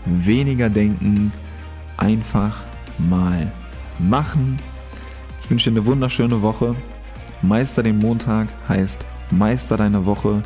[0.06, 1.32] weniger denken,
[1.98, 2.62] einfach
[2.98, 3.52] mal
[3.98, 4.56] machen.
[5.42, 6.74] Ich wünsche dir eine wunderschöne Woche.
[7.42, 10.42] Meister den Montag heißt Meister deiner Woche.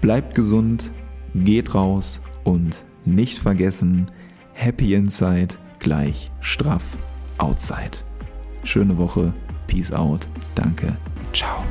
[0.00, 0.92] Bleibt gesund,
[1.34, 4.10] geht raus und nicht vergessen,
[4.52, 6.84] Happy Inside gleich straff
[7.38, 7.98] Outside.
[8.62, 9.32] Schöne Woche,
[9.66, 10.96] Peace out, danke,
[11.32, 11.64] ciao.